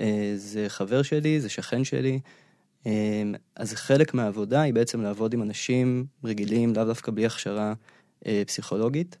אה, 0.00 0.32
זה 0.36 0.64
חבר 0.68 1.02
שלי, 1.02 1.40
זה 1.40 1.48
שכן 1.48 1.84
שלי. 1.84 2.20
אז 3.56 3.74
חלק 3.74 4.14
מהעבודה 4.14 4.60
היא 4.60 4.74
בעצם 4.74 5.02
לעבוד 5.02 5.34
עם 5.34 5.42
אנשים 5.42 6.06
רגילים, 6.24 6.72
לאו 6.76 6.84
דווקא 6.84 7.12
בלי 7.12 7.26
הכשרה 7.26 7.74
פסיכולוגית, 8.46 9.16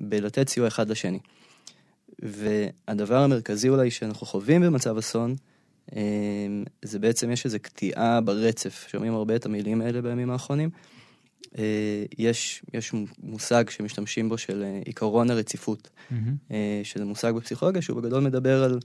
בלתת 0.00 0.48
סיוע 0.48 0.68
אחד 0.68 0.90
לשני. 0.90 1.18
והדבר 2.22 3.16
המרכזי 3.16 3.68
אולי 3.68 3.90
שאנחנו 3.90 4.26
חווים 4.26 4.62
במצב 4.62 4.96
אסון, 4.96 5.34
אמ, 5.92 6.64
זה 6.82 6.98
בעצם 6.98 7.30
יש 7.30 7.44
איזו 7.44 7.58
קטיעה 7.62 8.20
ברצף, 8.20 8.86
שומעים 8.88 9.14
הרבה 9.14 9.36
את 9.36 9.46
המילים 9.46 9.80
האלה 9.80 10.02
בימים 10.02 10.30
האחרונים. 10.30 10.70
אה, 11.58 12.04
יש, 12.18 12.62
יש 12.74 12.92
מושג 13.22 13.70
שמשתמשים 13.70 14.28
בו 14.28 14.38
של 14.38 14.62
אה, 14.62 14.80
עיקרון 14.84 15.30
הרציפות, 15.30 15.90
mm-hmm. 16.10 16.54
שזה 16.84 17.04
מושג 17.04 17.32
בפסיכולוגיה 17.32 17.82
שהוא 17.82 18.02
בגדול 18.02 18.22
מדבר 18.22 18.64
על 18.64 18.78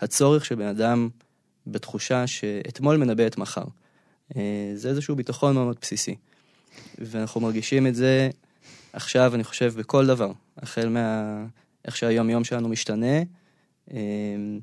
הצורך 0.00 0.44
של 0.44 0.54
בן 0.54 0.66
אדם 0.66 1.08
בתחושה 1.66 2.26
שאתמול 2.26 2.96
מנבא 2.96 3.26
את 3.26 3.38
מחר. 3.38 3.64
זה 4.74 4.88
איזשהו 4.88 5.16
ביטחון 5.16 5.54
מאוד 5.54 5.76
בסיסי. 5.80 6.14
ואנחנו 6.98 7.40
מרגישים 7.40 7.86
את 7.86 7.94
זה 7.94 8.30
עכשיו, 8.92 9.34
אני 9.34 9.44
חושב, 9.44 9.72
בכל 9.76 10.06
דבר. 10.06 10.32
החל 10.56 10.88
מה... 10.88 11.46
איך 11.84 11.96
שהיום 11.96 12.30
יום 12.30 12.44
שלנו 12.44 12.68
משתנה, 12.68 13.22
אמ, 13.90 14.60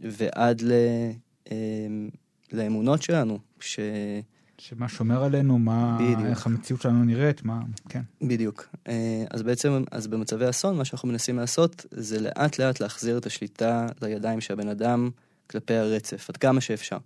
ועד 0.00 0.60
ל, 0.60 0.72
אמ, 1.50 2.08
לאמונות 2.52 3.02
שלנו, 3.02 3.38
ש... 3.60 3.80
שמה 4.58 4.88
שומר 4.88 5.24
עלינו, 5.24 5.58
מה, 5.58 5.98
בדיוק. 6.00 6.20
איך 6.26 6.46
המציאות 6.46 6.82
שלנו 6.82 7.04
נראית, 7.04 7.44
מה, 7.44 7.60
כן. 7.88 8.02
בדיוק. 8.22 8.68
אה, 8.88 9.24
אז 9.30 9.42
בעצם, 9.42 9.84
אז 9.90 10.06
במצבי 10.06 10.50
אסון, 10.50 10.76
מה 10.76 10.84
שאנחנו 10.84 11.08
מנסים 11.08 11.38
לעשות, 11.38 11.86
זה 11.90 12.20
לאט 12.20 12.58
לאט 12.58 12.80
להחזיר 12.80 13.18
את 13.18 13.26
השליטה 13.26 13.86
לידיים 14.02 14.40
של 14.40 14.52
הבן 14.52 14.68
אדם 14.68 15.10
כלפי 15.50 15.74
הרצף, 15.74 16.30
עד 16.30 16.36
כמה 16.36 16.60
שאפשר. 16.60 16.98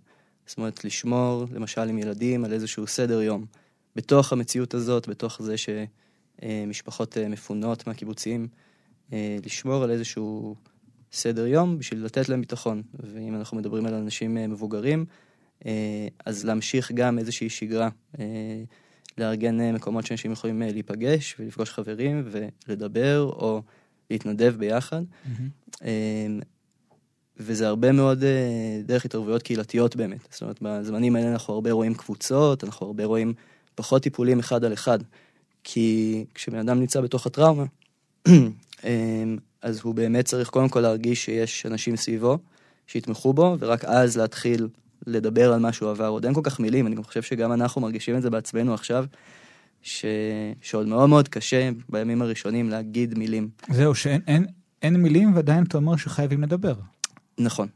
זאת 0.45 0.57
אומרת, 0.57 0.85
לשמור, 0.85 1.45
למשל 1.51 1.89
עם 1.89 1.97
ילדים, 1.97 2.45
על 2.45 2.53
איזשהו 2.53 2.87
סדר 2.87 3.21
יום. 3.21 3.45
בתוך 3.95 4.33
המציאות 4.33 4.73
הזאת, 4.73 5.07
בתוך 5.07 5.41
זה 5.41 5.55
שמשפחות 5.57 6.06
אה, 6.43 6.63
מפונות 7.29 7.87
מהקיבוצים, 7.87 8.47
אה, 9.13 9.37
לשמור 9.45 9.83
על 9.83 9.91
איזשהו 9.91 10.55
סדר 11.11 11.47
יום 11.47 11.79
בשביל 11.79 12.05
לתת 12.05 12.29
להם 12.29 12.41
ביטחון. 12.41 12.81
ואם 12.99 13.35
אנחנו 13.35 13.57
מדברים 13.57 13.85
על 13.85 13.93
אנשים 13.93 14.37
אה, 14.37 14.47
מבוגרים, 14.47 15.05
אה, 15.65 16.07
אז 16.25 16.45
להמשיך 16.45 16.91
גם 16.91 17.19
איזושהי 17.19 17.49
שגרה, 17.49 17.89
אה, 18.19 18.63
לארגן 19.17 19.61
אה, 19.61 19.71
מקומות 19.71 20.05
שאנשים 20.05 20.31
יכולים 20.31 20.61
אה, 20.61 20.71
להיפגש 20.71 21.35
ולפגוש 21.39 21.69
חברים 21.69 22.29
ולדבר 22.67 23.21
או 23.21 23.61
להתנדב 24.09 24.55
ביחד. 24.57 25.01
אה, 25.83 26.27
וזה 27.39 27.67
הרבה 27.67 27.91
מאוד 27.91 28.23
אה, 28.23 28.81
דרך 28.85 29.05
התערבויות 29.05 29.43
קהילתיות 29.43 29.95
באמת. 29.95 30.27
זאת 30.31 30.41
אומרת, 30.41 30.57
בזמנים 30.61 31.15
האלה 31.15 31.31
אנחנו 31.31 31.53
הרבה 31.53 31.71
רואים 31.71 31.93
קבוצות, 31.93 32.63
אנחנו 32.63 32.85
הרבה 32.85 33.05
רואים 33.05 33.33
פחות 33.75 34.03
טיפולים 34.03 34.39
אחד 34.39 34.63
על 34.63 34.73
אחד. 34.73 34.99
כי 35.63 36.25
כשבן 36.33 36.57
אדם 36.57 36.79
נמצא 36.79 37.01
בתוך 37.01 37.25
הטראומה, 37.25 37.63
אמ, 38.27 39.37
אז 39.61 39.79
הוא 39.83 39.95
באמת 39.95 40.25
צריך 40.25 40.49
קודם 40.49 40.69
כל 40.69 40.79
להרגיש 40.79 41.25
שיש 41.25 41.65
אנשים 41.65 41.95
סביבו, 41.95 42.37
שיתמכו 42.87 43.33
בו, 43.33 43.55
ורק 43.59 43.85
אז 43.85 44.17
להתחיל 44.17 44.67
לדבר 45.07 45.53
על 45.53 45.59
מה 45.59 45.73
שהוא 45.73 45.89
עבר. 45.89 46.07
עוד 46.07 46.25
אין 46.25 46.33
כל 46.33 46.41
כך 46.43 46.59
מילים, 46.59 46.87
אני 46.87 46.95
גם 46.95 47.03
חושב 47.03 47.21
שגם 47.21 47.51
אנחנו 47.51 47.81
מרגישים 47.81 48.17
את 48.17 48.21
זה 48.21 48.29
בעצמנו 48.29 48.73
עכשיו, 48.73 49.05
ש... 49.81 50.05
שעוד 50.61 50.87
מאוד 50.87 51.09
מאוד 51.09 51.27
קשה 51.27 51.69
בימים 51.89 52.21
הראשונים 52.21 52.69
להגיד 52.69 53.17
מילים. 53.17 53.49
זהו, 53.71 53.95
שאין 53.95 54.21
אין, 54.27 54.45
אין 54.81 54.95
מילים 54.95 55.35
ועדיין 55.35 55.63
אתה 55.63 55.77
אומר 55.77 55.95
שחייבים 55.95 56.43
לדבר. 56.43 56.73
נכון. 57.39 57.67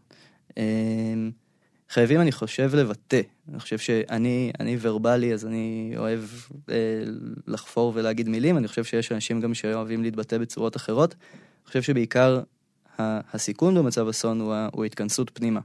חייבים, 1.92 2.22
אני 2.22 2.32
חושב, 2.32 2.76
לבטא. 2.76 3.22
אני 3.50 3.60
חושב 3.60 3.78
שאני 3.78 4.52
אני 4.60 4.78
ורבלי, 4.82 5.34
אז 5.34 5.46
אני 5.46 5.94
אוהב 5.98 6.20
אה, 6.70 6.76
לחפור 7.48 7.92
ולהגיד 7.96 8.30
מילים. 8.30 8.58
אני 8.58 8.68
חושב 8.68 8.84
שיש 8.84 9.12
אנשים 9.12 9.42
גם 9.42 9.54
שאוהבים 9.54 10.04
להתבטא 10.04 10.38
בצורות 10.38 10.76
אחרות. 10.76 11.14
אני 11.14 11.68
חושב 11.68 11.82
שבעיקר 11.82 12.42
הסיכון 13.00 13.76
במצב 13.76 14.08
אסון 14.08 14.42
הוא, 14.42 14.54
הוא 14.72 14.84
ההתכנסות 14.84 15.32
פנימה. 15.34 15.60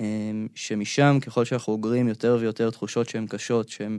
אה, 0.00 0.06
שמשם, 0.54 1.18
ככל 1.20 1.44
שאנחנו 1.44 1.72
אוגרים 1.72 2.08
יותר 2.08 2.36
ויותר 2.40 2.70
תחושות 2.70 3.08
שהן 3.08 3.26
קשות, 3.26 3.68
שהן, 3.68 3.98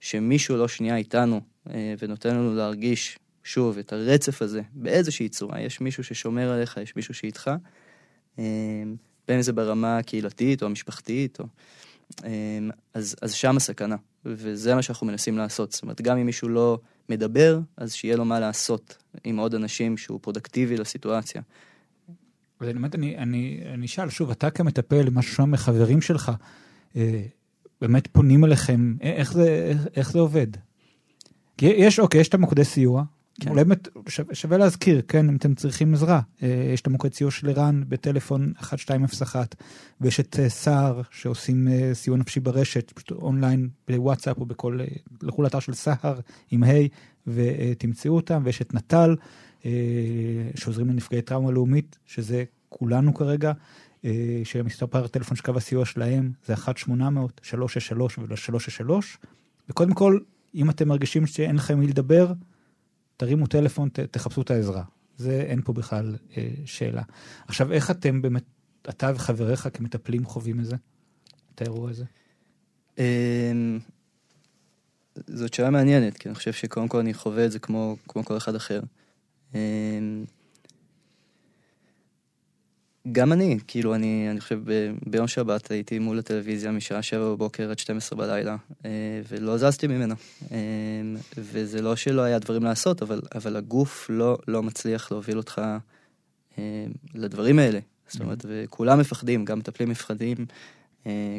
שמישהו 0.00 0.56
לא 0.56 0.68
שנייה 0.68 0.96
איתנו 0.96 1.40
אה, 1.70 1.94
ונותן 1.98 2.34
לנו 2.34 2.54
להרגיש, 2.54 3.18
שוב, 3.42 3.78
את 3.78 3.92
הרצף 3.92 4.42
הזה 4.42 4.62
באיזושהי 4.72 5.28
צורה. 5.28 5.60
יש 5.60 5.80
מישהו 5.80 6.04
ששומר 6.04 6.50
עליך, 6.50 6.76
יש 6.82 6.96
מישהו 6.96 7.14
שאיתך. 7.14 7.50
אה, 8.38 8.44
בין 9.28 9.36
אם 9.36 9.42
זה 9.42 9.52
ברמה 9.52 9.98
הקהילתית 9.98 10.62
או 10.62 10.66
המשפחתית, 10.66 11.40
או... 11.40 11.44
אמ, 12.24 12.70
אז, 12.94 13.16
אז 13.22 13.32
שם 13.32 13.56
הסכנה, 13.56 13.96
וזה 14.24 14.74
מה 14.74 14.82
שאנחנו 14.82 15.06
מנסים 15.06 15.38
לעשות. 15.38 15.72
זאת 15.72 15.82
אומרת, 15.82 16.00
גם 16.00 16.18
אם 16.18 16.26
מישהו 16.26 16.48
לא 16.48 16.78
מדבר, 17.08 17.60
אז 17.76 17.92
שיהיה 17.92 18.16
לו 18.16 18.24
מה 18.24 18.40
לעשות 18.40 18.96
עם 19.24 19.36
עוד 19.36 19.54
אנשים 19.54 19.96
שהוא 19.96 20.18
פרודקטיבי 20.22 20.76
לסיטואציה. 20.76 21.42
באמת, 22.60 22.94
אני, 22.94 23.18
אני, 23.18 23.60
אני 23.74 23.86
אשאל, 23.86 24.10
שוב, 24.10 24.30
אתה 24.30 24.50
כמטפל, 24.50 25.10
מה 25.10 25.22
ששומע 25.22 25.46
מחברים 25.46 26.00
שלך, 26.00 26.32
אה, 26.96 27.22
באמת 27.80 28.06
פונים 28.06 28.44
אליכם, 28.44 28.94
איך 29.00 29.32
זה, 29.32 29.68
איך, 29.70 29.86
איך 29.96 30.12
זה 30.12 30.18
עובד? 30.18 30.46
יש, 31.62 31.98
אוקיי, 31.98 32.20
יש 32.20 32.28
את 32.28 32.34
המוקדי 32.34 32.64
סיוע, 32.64 33.04
כן. 33.40 33.50
אולי 33.50 33.64
שווה, 34.08 34.34
שווה 34.34 34.58
להזכיר, 34.58 35.02
כן, 35.08 35.28
אם 35.28 35.36
אתם 35.36 35.54
צריכים 35.54 35.94
עזרה. 35.94 36.20
אה, 36.42 36.70
יש 36.74 36.80
את 36.80 36.86
המוקד 36.86 37.12
סיוע 37.12 37.30
של 37.30 37.50
ער"ן 37.50 37.82
בטלפון 37.88 38.52
1201, 38.72 39.54
ויש 40.00 40.20
את 40.20 40.40
אה, 40.40 40.48
סער 40.48 41.00
שעושים 41.10 41.68
אה, 41.68 41.90
סיוע 41.94 42.16
נפשי 42.16 42.40
ברשת, 42.40 42.92
פשוט 42.92 43.10
אונליין 43.10 43.68
בוואטסאפ 43.88 44.38
או 44.38 44.46
בכל, 44.46 44.78
לכו 45.22 45.42
לאתר 45.42 45.60
של 45.60 45.74
סהר 45.74 46.20
עם 46.50 46.62
ה' 46.62 46.68
ותמצאו 47.26 48.16
אותם, 48.16 48.42
ויש 48.44 48.62
את 48.62 48.74
נט"ל, 48.74 49.16
שעוזרים 50.54 50.88
לנפגעי 50.88 51.22
טראומה 51.22 51.50
לאומית, 51.50 51.98
שזה 52.06 52.44
כולנו 52.68 53.14
כרגע. 53.14 53.52
שמספר 54.44 55.06
טלפון 55.06 55.36
של 55.36 55.42
קו 55.42 55.52
הסיוע 55.56 55.84
שלהם 55.84 56.32
זה 56.46 56.54
1-800-363 56.54 56.90
ו-363. 58.18 58.90
וקודם 59.68 59.94
כל, 59.94 60.18
אם 60.54 60.70
אתם 60.70 60.88
מרגישים 60.88 61.26
שאין 61.26 61.56
לכם 61.56 61.78
מי 61.78 61.86
לדבר, 61.86 62.32
תרימו 63.16 63.46
טלפון, 63.46 63.88
ת, 63.88 64.00
תחפשו 64.00 64.42
את 64.42 64.50
העזרה. 64.50 64.82
זה, 65.16 65.40
אין 65.40 65.62
פה 65.62 65.72
בכלל 65.72 66.16
אה, 66.36 66.48
שאלה. 66.64 67.02
עכשיו, 67.46 67.72
איך 67.72 67.90
אתם 67.90 68.22
באמת, 68.22 68.44
אתה 68.88 69.10
וחבריך 69.14 69.68
כמטפלים 69.72 70.24
חווים 70.24 70.60
את 70.60 70.64
זה? 70.64 70.76
את 71.54 71.60
האירוע 71.60 71.90
הזה? 71.90 72.04
אמ, 72.98 73.78
זאת 75.26 75.54
שאלה 75.54 75.70
מעניינת, 75.70 76.18
כי 76.18 76.28
אני 76.28 76.34
חושב 76.34 76.52
שקודם 76.52 76.88
כל 76.88 76.98
אני 76.98 77.14
חווה 77.14 77.46
את 77.46 77.52
זה 77.52 77.58
כמו, 77.58 77.96
כמו 78.08 78.24
כל 78.24 78.36
אחד 78.36 78.54
אחר. 78.54 78.80
גם 83.12 83.32
אני, 83.32 83.58
כאילו, 83.66 83.94
אני, 83.94 84.28
אני 84.30 84.40
חושב, 84.40 84.60
ב, 84.64 84.92
ביום 85.06 85.28
שבת 85.28 85.70
הייתי 85.70 85.98
מול 85.98 86.18
הטלוויזיה 86.18 86.70
משעה 86.70 87.02
שבע 87.02 87.24
בבוקר 87.24 87.70
עד 87.70 87.78
12 87.78 88.18
בלילה, 88.18 88.56
אה, 88.84 88.90
ולא 89.28 89.58
זזתי 89.58 89.86
ממנה. 89.86 90.14
אה, 90.52 90.56
וזה 91.36 91.82
לא 91.82 91.96
שלא 91.96 92.22
היה 92.22 92.38
דברים 92.38 92.62
לעשות, 92.62 93.02
אבל, 93.02 93.20
אבל 93.34 93.56
הגוף 93.56 94.06
לא, 94.10 94.38
לא 94.48 94.62
מצליח 94.62 95.12
להוביל 95.12 95.36
אותך 95.36 95.62
אה, 96.58 96.86
לדברים 97.14 97.58
האלה. 97.58 97.78
זאת 98.08 98.20
אומרת, 98.20 98.46
וכולם 98.48 98.98
מפחדים, 98.98 99.44
גם 99.44 99.58
מטפלים 99.58 99.88
מפחדים, 99.88 100.36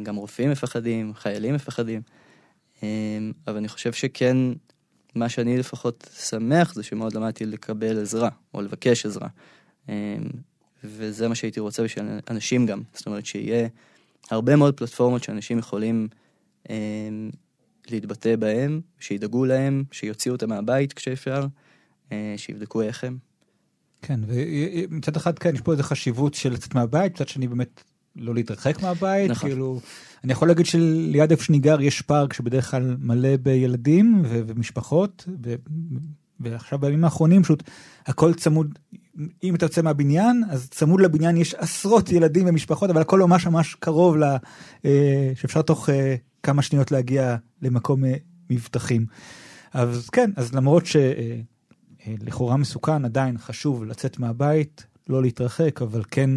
גם 0.04 0.16
רופאים 0.16 0.52
מפחדים, 0.52 1.14
חיילים 1.14 1.56
מפחדים. 1.56 2.02
אבל 3.48 3.58
אני 3.58 3.68
חושב 3.68 3.94
שכן, 3.94 4.38
מה 5.16 5.30
שאני 5.30 5.58
לפחות 5.58 6.10
שמח 6.20 6.74
זה 6.74 6.84
שמאוד 6.84 7.14
למדתי 7.14 7.46
לקבל 7.46 8.02
עזרה, 8.02 8.30
או 8.54 8.62
לבקש 8.62 9.06
עזרה. 9.06 9.28
וזה 10.88 11.28
מה 11.28 11.36
שהייתי 11.36 11.60
רוצה 11.60 11.84
בשביל 11.84 12.06
אנשים 12.30 12.66
גם. 12.66 12.82
זאת 12.94 13.06
אומרת, 13.06 13.26
שיהיה 13.26 13.68
הרבה 14.32 14.56
מאוד 14.56 14.78
פלטפורמות 14.78 15.24
שאנשים 15.24 15.60
יכולים 15.60 16.08
אה, 16.70 16.76
להתבטא 17.90 18.36
בהם, 18.36 18.82
שידאגו 19.00 19.46
להם, 19.46 19.84
שיוציאו 19.92 20.36
אותם 20.36 20.50
מהבית 20.50 20.94
כשאפשר, 20.94 21.46
אה, 22.12 22.34
שיבדקו 22.38 22.82
איך 22.82 23.04
הם. 23.04 23.18
כן, 24.02 24.20
ומצד 24.28 25.16
אחד, 25.16 25.40
כן, 25.40 25.56
יש 25.56 25.62
פה 25.62 25.72
איזו 25.72 25.84
חשיבות 25.84 26.34
של 26.34 26.54
לצאת 26.54 26.76
מהבית, 26.76 27.14
מצד 27.14 27.28
שני 27.28 27.48
באמת 27.48 27.84
לא 28.16 28.34
להתרחק 28.36 28.82
מהבית, 28.82 29.32
נכון. 29.32 29.50
כאילו, 29.50 29.80
אני 30.24 30.32
יכול 30.32 30.48
להגיד 30.48 30.66
שליד 30.66 31.32
איפה 31.32 31.44
שאני 31.44 31.60
גר 31.60 31.82
יש 31.82 32.02
פארק 32.02 32.34
שבדרך 32.34 32.72
כלל 32.72 32.96
מלא 33.00 33.38
בילדים 33.38 34.22
ו- 34.26 34.42
ומשפחות, 34.48 35.28
ו- 35.44 35.56
ועכשיו 36.40 36.80
בימים 36.80 37.04
האחרונים 37.04 37.44
פשוט 37.44 37.64
הכל 38.06 38.34
צמוד, 38.34 38.80
אם 39.44 39.56
אתה 39.56 39.66
יוצא 39.66 39.82
מהבניין, 39.82 40.44
אז 40.50 40.70
צמוד 40.70 41.02
לבניין 41.02 41.38
יש 41.38 41.54
עשרות 41.54 42.12
ילדים 42.12 42.48
ומשפחות, 42.48 42.90
אבל 42.90 43.02
הכל 43.02 43.20
ממש 43.20 43.48
ממש 43.48 43.76
קרוב, 43.76 44.16
לה, 44.16 44.38
אה, 44.86 45.32
שאפשר 45.36 45.62
תוך 45.62 45.90
אה, 45.90 46.16
כמה 46.44 46.62
שניות 46.62 46.92
להגיע 46.92 47.36
למקום 47.62 48.06
אה, 48.06 48.14
מבטחים. 48.50 49.06
אז 49.74 50.10
כן, 50.10 50.32
אז 50.36 50.54
למרות 50.54 50.84
שלכאורה 50.86 52.58
מסוכן, 52.58 53.06
עדיין 53.06 53.38
חשוב 53.38 53.86
לצאת 53.86 54.20
מהבית, 54.20 54.86
לא 55.10 55.22
להתרחק, 55.22 55.82
אבל 55.82 56.04
כן 56.12 56.30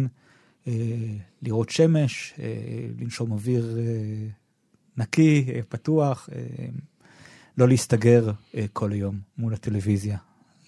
לראות 1.41 1.69
שמש, 1.69 2.33
לנשום 2.99 3.31
אוויר 3.31 3.77
נקי, 4.97 5.45
פתוח, 5.69 6.29
לא 7.57 7.67
להסתגר 7.67 8.31
כל 8.73 8.91
היום 8.91 9.19
מול 9.37 9.53
הטלוויזיה. 9.53 10.17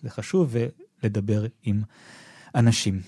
זה 0.03 0.09
חשוב, 0.09 0.55
לדבר 1.03 1.45
עם 1.63 1.81
אנשים. 2.55 3.01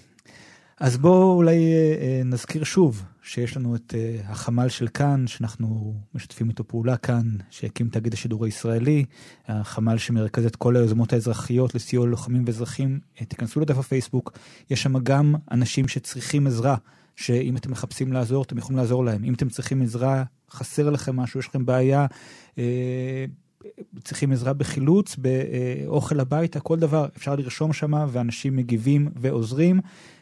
אז 0.79 0.97
בואו 0.97 1.37
אולי 1.37 1.73
אה, 1.73 1.95
אה, 2.01 2.21
נזכיר 2.25 2.63
שוב 2.63 3.03
שיש 3.21 3.57
לנו 3.57 3.75
את 3.75 3.93
אה, 3.97 4.31
החמ"ל 4.31 4.69
של 4.69 4.87
כאן, 4.87 5.27
שאנחנו 5.27 5.95
משתפים 6.15 6.49
איתו 6.49 6.67
פעולה 6.67 6.97
כאן, 6.97 7.23
שהקים 7.49 7.89
תאגיד 7.89 8.13
השידור 8.13 8.45
הישראלי, 8.45 9.05
החמ"ל 9.47 9.97
שמרכז 9.97 10.45
את 10.45 10.55
כל 10.55 10.75
היוזמות 10.75 11.13
האזרחיות 11.13 11.75
לסיוע 11.75 12.05
ללוחמים 12.07 12.43
ואזרחים. 12.45 12.99
תיכנסו 13.27 13.59
לדף 13.59 13.77
הפייסבוק, 13.77 14.37
יש 14.69 14.83
שם 14.83 14.99
גם 14.99 15.35
אנשים 15.51 15.87
שצריכים 15.87 16.47
עזרה, 16.47 16.75
שאם 17.15 17.57
אתם 17.57 17.71
מחפשים 17.71 18.13
לעזור, 18.13 18.43
אתם 18.43 18.57
יכולים 18.57 18.77
לעזור 18.77 19.05
להם. 19.05 19.23
אם 19.23 19.33
אתם 19.33 19.49
צריכים 19.49 19.81
עזרה, 19.81 20.23
חסר 20.51 20.89
לכם 20.89 21.15
משהו, 21.15 21.39
יש 21.39 21.47
לכם 21.47 21.65
בעיה, 21.65 22.05
צריכים 24.03 24.31
עזרה 24.31 24.53
בחילוץ, 24.53 25.15
באוכל 25.15 26.19
הביתה, 26.19 26.59
כל 26.59 26.79
דבר, 26.79 27.07
אפשר 27.17 27.35
לרשום 27.35 27.73
שם 27.73 27.93
ואנשים 28.11 28.55
מגיבים 28.55 29.09
ועוזרים. 29.15 29.79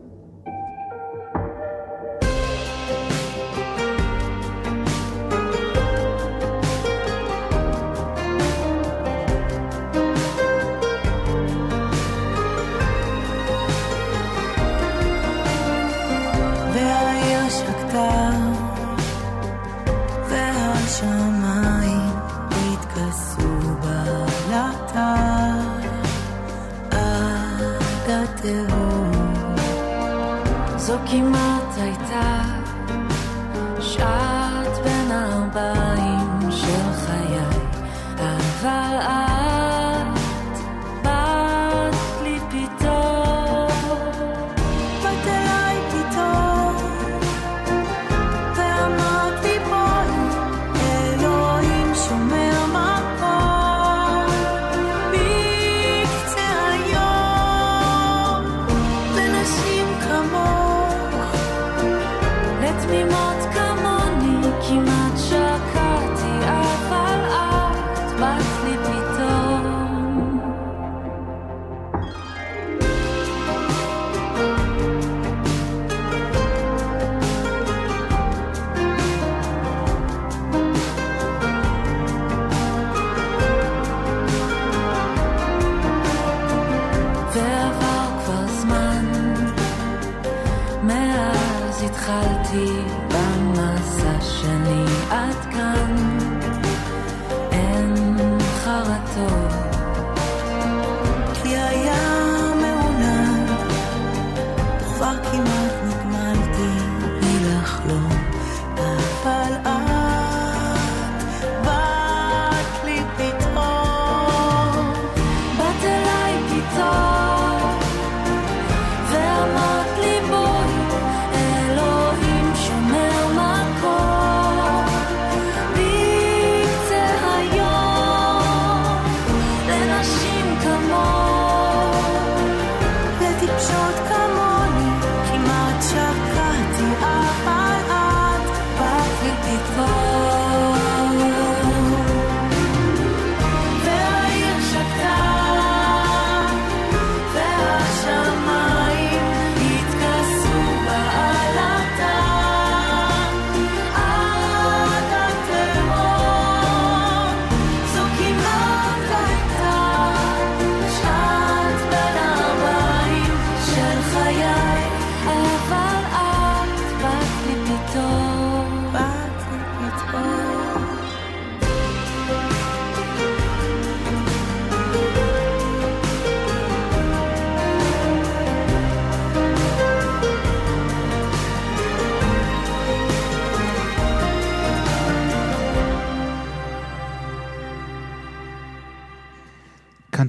you 99.41 99.80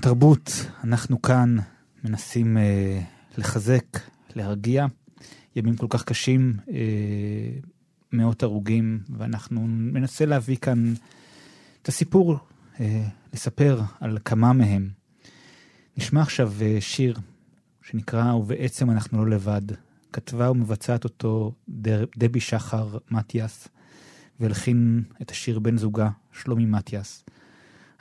תרבות, 0.02 0.66
אנחנו 0.84 1.22
כאן 1.22 1.56
מנסים 2.04 2.56
אה, 2.58 3.00
לחזק, 3.38 3.84
להרגיע. 4.36 4.86
ימים 5.56 5.76
כל 5.76 5.86
כך 5.90 6.04
קשים, 6.04 6.52
אה, 6.70 6.76
מאות 8.12 8.42
הרוגים, 8.42 9.00
ואנחנו 9.16 9.66
ננסה 9.68 10.26
להביא 10.26 10.56
כאן 10.56 10.94
את 11.82 11.88
הסיפור, 11.88 12.38
אה, 12.80 13.04
לספר 13.32 13.80
על 14.00 14.18
כמה 14.24 14.52
מהם. 14.52 14.88
נשמע 15.96 16.22
עכשיו 16.22 16.52
אה, 16.62 16.76
שיר 16.80 17.18
שנקרא 17.82 18.32
"ובעצם 18.34 18.90
אנחנו 18.90 19.24
לא 19.24 19.30
לבד". 19.30 19.62
כתבה 20.12 20.50
ומבצעת 20.50 21.04
אותו 21.04 21.52
דבי 22.18 22.40
שחר 22.40 22.98
מתיאס, 23.10 23.68
והלחין 24.40 25.02
את 25.22 25.30
השיר 25.30 25.58
בן 25.58 25.76
זוגה, 25.76 26.10
שלומי 26.32 26.66
מתיאס. 26.66 27.24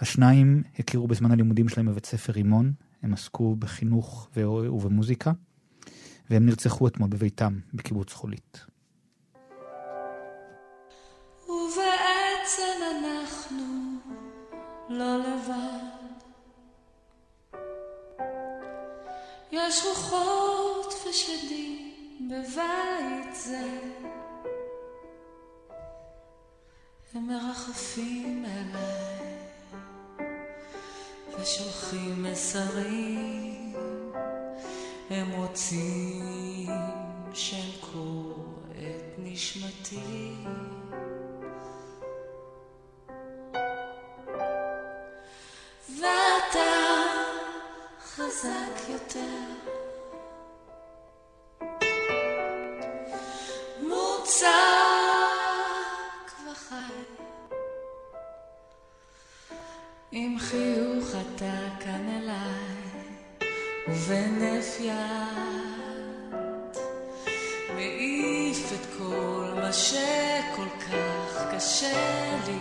השניים 0.02 0.64
הכירו 0.80 1.08
בזמן 1.08 1.32
הלימודים 1.32 1.70
שלהם 1.70 1.86
בבית 1.86 2.06
ספר 2.06 2.34
רימון, 2.34 2.74
הם 3.04 3.14
עסקו 3.14 3.56
בחינוך 3.56 4.30
ובמוזיקה, 4.36 5.32
והם 6.30 6.46
נרצחו 6.46 6.88
אתמול 6.88 7.10
בביתם 7.10 7.60
בקיבוץ 7.74 8.14
חולית. 8.14 8.66
ובעצם 11.46 12.82
אנחנו 12.92 13.64
לא 14.90 15.18
לבד. 15.18 16.02
יש 19.52 19.84
רוחות 19.86 20.94
ושדים 21.10 21.94
בבית 22.30 23.36
זה, 23.36 23.80
הם 27.14 27.28
מרחפים 27.28 28.46
אליי. 28.46 29.31
ושולחים 31.42 32.24
מסרים, 32.24 33.74
הם 35.10 35.32
רוצים 35.32 36.70
שאמכור 37.34 38.46
את 38.72 39.16
נשמתי. 39.18 40.34
ואתה 46.00 46.60
חזק 48.02 48.90
יותר. 48.90 49.72
מוצר 53.82 54.82
עם 60.12 60.40
חיוך 60.40 61.11
אתה 61.42 61.50
כאן 61.80 62.10
אליי, 62.10 62.92
ובנף 63.88 64.80
יד 64.80 64.92
מעיף 67.76 68.72
את 68.74 68.86
כל 68.98 69.48
מה 69.56 69.74
שכל 69.74 70.70
כך 70.80 71.56
קשה 71.56 72.38
לי 72.48 72.60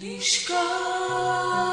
לשכוח. 0.00 1.71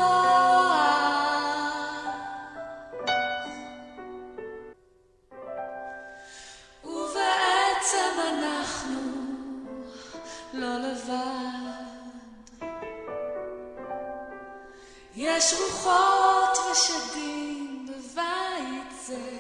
יש 15.40 15.54
רוחות 15.54 16.58
ושדים 16.72 17.88
בבית 17.90 18.92
זה. 19.06 19.38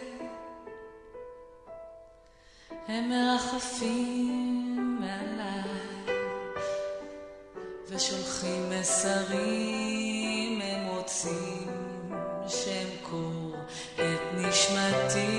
הם 2.87 3.09
מרחפים 3.09 4.97
מעליי 4.99 6.15
ושולחים 7.89 8.69
מסרים, 8.69 10.61
הם 10.61 10.87
רוצים 10.87 11.67
שאמכור 12.47 13.55
את 13.95 14.21
נשמתי. 14.33 15.38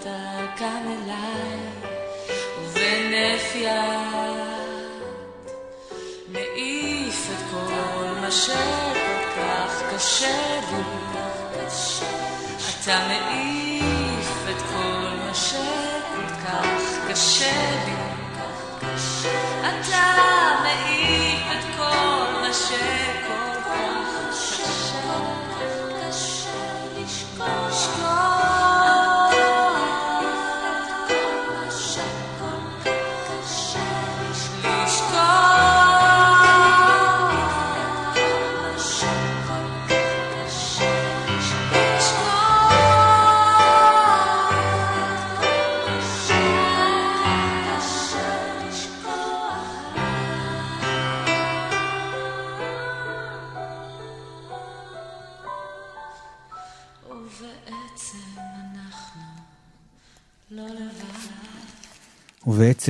אתה 0.00 0.46
כאן 0.56 0.82
אליי, 0.86 1.58
ובהינף 2.62 3.54
יד 3.54 3.70
מעיף 6.28 7.28
את 7.30 7.42
כל 7.50 8.20
מה 8.20 8.30
שכל 8.30 9.30
כך 9.36 9.82
קשה 9.94 10.60
לי. 10.70 10.82
אתה 12.80 12.98
מעיף 13.08 14.48
את 14.50 14.62
כל 14.62 15.16
מה 15.26 15.34
שכל 15.34 16.26
כך 16.44 17.10
קשה 17.10 17.70
לי. 17.86 17.92
אתה 19.60 20.12
מעיף 20.62 21.40
את 21.52 21.64
כל 21.76 22.40
מה 22.40 22.54
שכל 22.54 22.99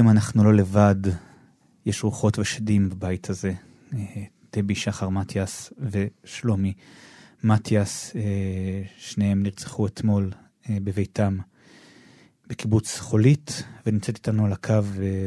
ובעצם 0.01 0.17
אנחנו 0.17 0.45
לא 0.45 0.55
לבד, 0.55 0.95
יש 1.87 2.05
רוחות 2.05 2.39
ושדים 2.39 2.89
בבית 2.89 3.31
הזה. 3.31 3.53
אה, 3.95 3.99
דבי 4.53 4.75
שחר 4.75 5.09
מתיאס 5.09 5.73
ושלומי 5.79 6.73
מתיאס, 7.45 8.17
אה, 8.17 8.83
שניהם 8.97 9.43
נרצחו 9.43 9.87
אתמול 9.87 10.31
אה, 10.71 10.77
בביתם 10.85 11.39
בקיבוץ 12.47 12.99
חולית, 12.99 13.63
ונמצאת 13.87 14.17
איתנו 14.17 14.47
על 14.47 14.53
הקו 14.53 14.83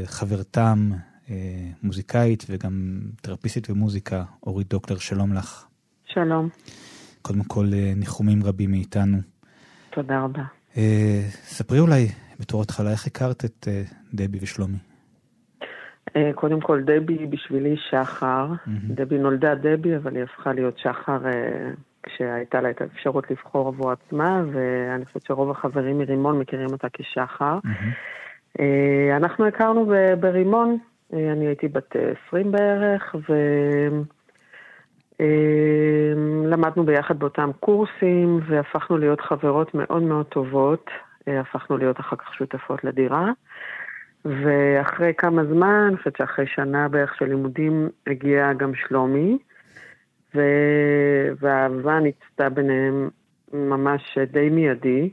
חברתם, 0.06 0.92
מוזיקאית 1.84 2.46
וגם 2.50 3.02
תרפיסטית 3.22 3.70
במוזיקה, 3.70 4.24
אורית 4.44 4.70
דוקטור, 4.70 4.98
שלום 4.98 5.34
לך. 5.34 5.66
שלום. 6.06 6.50
קודם 7.22 7.44
כל, 7.44 7.72
ניחומים 7.96 8.44
רבים 8.44 8.72
מאיתנו. 8.72 9.18
תודה 9.90 10.20
רבה. 10.20 10.44
ספרי 11.46 11.80
אולי 11.80 12.08
בתור 12.40 12.62
התחלה, 12.62 12.92
איך 12.92 13.08
הכרת 13.08 13.46
את 13.46 13.68
דבי 14.14 14.38
ושלומי? 14.42 14.78
קודם 16.36 16.62
כל, 16.62 16.82
דבי 16.82 17.26
בשבילי 17.26 17.76
שחר. 17.90 18.48
Mm-hmm. 18.52 18.70
דבי 18.96 19.18
נולדה 19.18 19.56
דבי, 19.56 19.98
אבל 19.98 20.16
היא 20.16 20.24
הפכה 20.24 20.54
להיות 20.54 20.78
שחר 20.78 21.20
כשהייתה 22.04 22.62
לה 22.62 22.70
את 22.70 22.82
האפשרות 22.82 23.32
לבחור 23.32 23.68
עבור 23.68 23.92
עצמה, 23.92 24.44
ואני 24.52 25.06
חושבת 25.06 25.26
שרוב 25.26 25.52
החברים 25.52 25.98
מרימון 25.98 26.40
מכירים 26.40 26.68
אותה 26.72 26.88
כשחר. 26.94 27.60
Mm-hmm. 27.66 28.62
אנחנו 29.18 29.46
הכרנו 29.46 29.92
ברימון, 30.20 30.78
אני 31.14 31.48
הייתי 31.48 31.68
בת 31.68 31.96
20 32.28 32.52
בערך, 32.52 33.16
ולמדנו 35.20 36.86
ביחד 36.86 37.20
באותם 37.20 37.52
קורסים, 37.60 38.40
והפכנו 38.48 38.98
להיות 38.98 39.22
חברות 39.22 39.74
מאוד 39.74 40.04
מאוד 40.04 40.26
טובות. 40.26 40.90
הפכנו 41.28 41.78
להיות 41.78 42.00
אחר 42.00 42.16
כך 42.16 42.34
שותפות 42.34 42.84
לדירה. 42.84 43.32
ואחרי 44.26 45.14
כמה 45.18 45.46
זמן, 45.46 45.86
אני 45.88 45.98
חושבת 45.98 46.18
שאחרי 46.18 46.48
שנה 46.48 46.88
בערך 46.88 47.16
של 47.16 47.26
לימודים, 47.26 47.90
הגיע 48.08 48.54
גם 48.54 48.76
שלומי, 48.76 49.38
ו... 50.36 50.42
והאהבה 51.40 52.00
ניצתה 52.00 52.50
ביניהם 52.50 53.10
ממש 53.54 54.18
די 54.32 54.50
מיידי, 54.50 55.10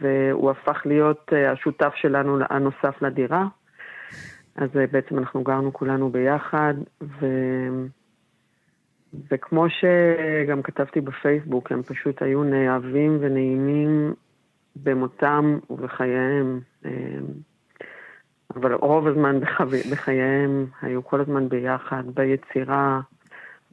והוא 0.00 0.50
הפך 0.50 0.82
להיות 0.84 1.32
השותף 1.52 1.92
שלנו 1.94 2.38
הנוסף 2.50 3.02
לדירה. 3.02 3.44
אז 4.56 4.70
בעצם 4.92 5.18
אנחנו 5.18 5.42
גרנו 5.42 5.72
כולנו 5.72 6.10
ביחד, 6.10 6.74
ו... 7.02 7.26
וכמו 9.30 9.66
שגם 9.70 10.62
כתבתי 10.62 11.00
בפייסבוק, 11.00 11.72
הם 11.72 11.82
פשוט 11.82 12.22
היו 12.22 12.44
נאהבים 12.44 13.18
ונעימים 13.20 14.14
במותם 14.76 15.58
ובחייהם. 15.70 16.60
אבל 18.56 18.74
רוב 18.74 19.06
הזמן 19.06 19.40
בחייהם 19.90 20.66
היו 20.82 21.04
כל 21.04 21.20
הזמן 21.20 21.48
ביחד, 21.48 22.02
ביצירה, 22.14 23.00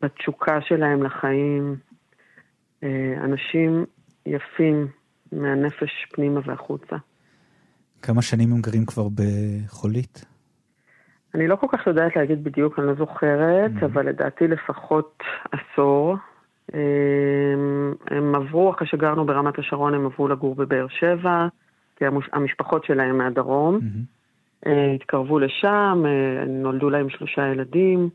בתשוקה 0.02 0.62
שלהם 0.62 1.04
לחיים. 1.04 1.76
אנשים 3.24 3.86
יפים 4.26 4.88
מהנפש 5.32 6.06
פנימה 6.12 6.39
והחוצה. 6.45 6.95
כמה 8.02 8.22
שנים 8.22 8.52
הם 8.52 8.62
גרים 8.62 8.86
כבר 8.86 9.08
בחולית? 9.10 10.26
אני 11.36 11.47
לא 11.47 11.56
כל 11.56 11.68
כך 11.72 11.88
יודעת 11.88 12.16
להגיד 12.16 12.43
בדיוק, 12.43 12.80
אני 12.80 12.88
לא 12.88 12.93
זוכרת, 12.93 13.72
mm-hmm. 13.72 13.86
אבל 13.86 14.10
לדעתי 14.10 14.47
לפחות 14.47 15.24
עשור. 15.52 16.16
הם 18.08 18.36
עברו, 18.36 18.72
אחרי 18.72 18.88
שגרנו 18.88 19.26
ברמת 19.26 19.60
השרון, 19.60 19.94
הם 19.94 20.06
עברו 20.06 20.28
לגור 20.28 20.56
בבאר 20.56 20.88
שבע, 20.88 21.48
כי 21.96 22.06
המשפחות 22.34 22.86
שלהם 22.86 23.18
מהדרום. 23.18 23.80
Mm-hmm. 23.80 24.70
התקרבו 24.96 25.40
לשם, 25.40 26.04
נולדו 26.48 26.90
להם 26.90 27.10
שלושה 27.10 27.48
ילדים, 27.48 28.10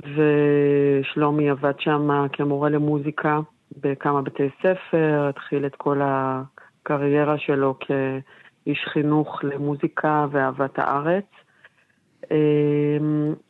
ושלומי 0.00 1.50
עבד 1.50 1.72
שם 1.78 2.26
כמורה 2.32 2.68
למוזיקה 2.68 3.40
בכמה 3.82 4.22
בתי 4.22 4.48
ספר, 4.58 5.28
התחיל 5.28 5.66
את 5.66 5.74
כל 5.76 6.00
הקריירה 6.02 7.38
שלו 7.38 7.74
כאיש 7.80 8.84
חינוך 8.92 9.40
למוזיקה 9.44 10.26
ואהבת 10.30 10.78
הארץ. 10.78 11.24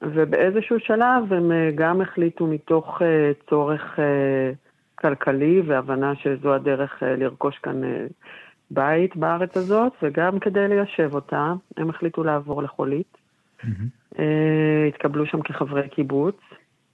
ובאיזשהו 0.02 0.76
שלב 0.80 1.32
הם 1.32 1.52
גם 1.74 2.00
החליטו 2.00 2.46
מתוך 2.46 3.02
צורך 3.50 3.98
כלכלי 4.94 5.62
והבנה 5.66 6.12
שזו 6.14 6.54
הדרך 6.54 7.02
לרכוש 7.02 7.58
כאן 7.58 7.80
בית 8.70 9.16
בארץ 9.16 9.56
הזאת, 9.56 9.92
וגם 10.02 10.38
כדי 10.38 10.68
ליישב 10.68 11.14
אותה, 11.14 11.52
הם 11.76 11.90
החליטו 11.90 12.24
לעבור 12.24 12.62
לחולית. 12.62 13.16
Mm-hmm. 13.60 14.18
התקבלו 14.88 15.26
שם 15.26 15.42
כחברי 15.42 15.88
קיבוץ, 15.88 16.36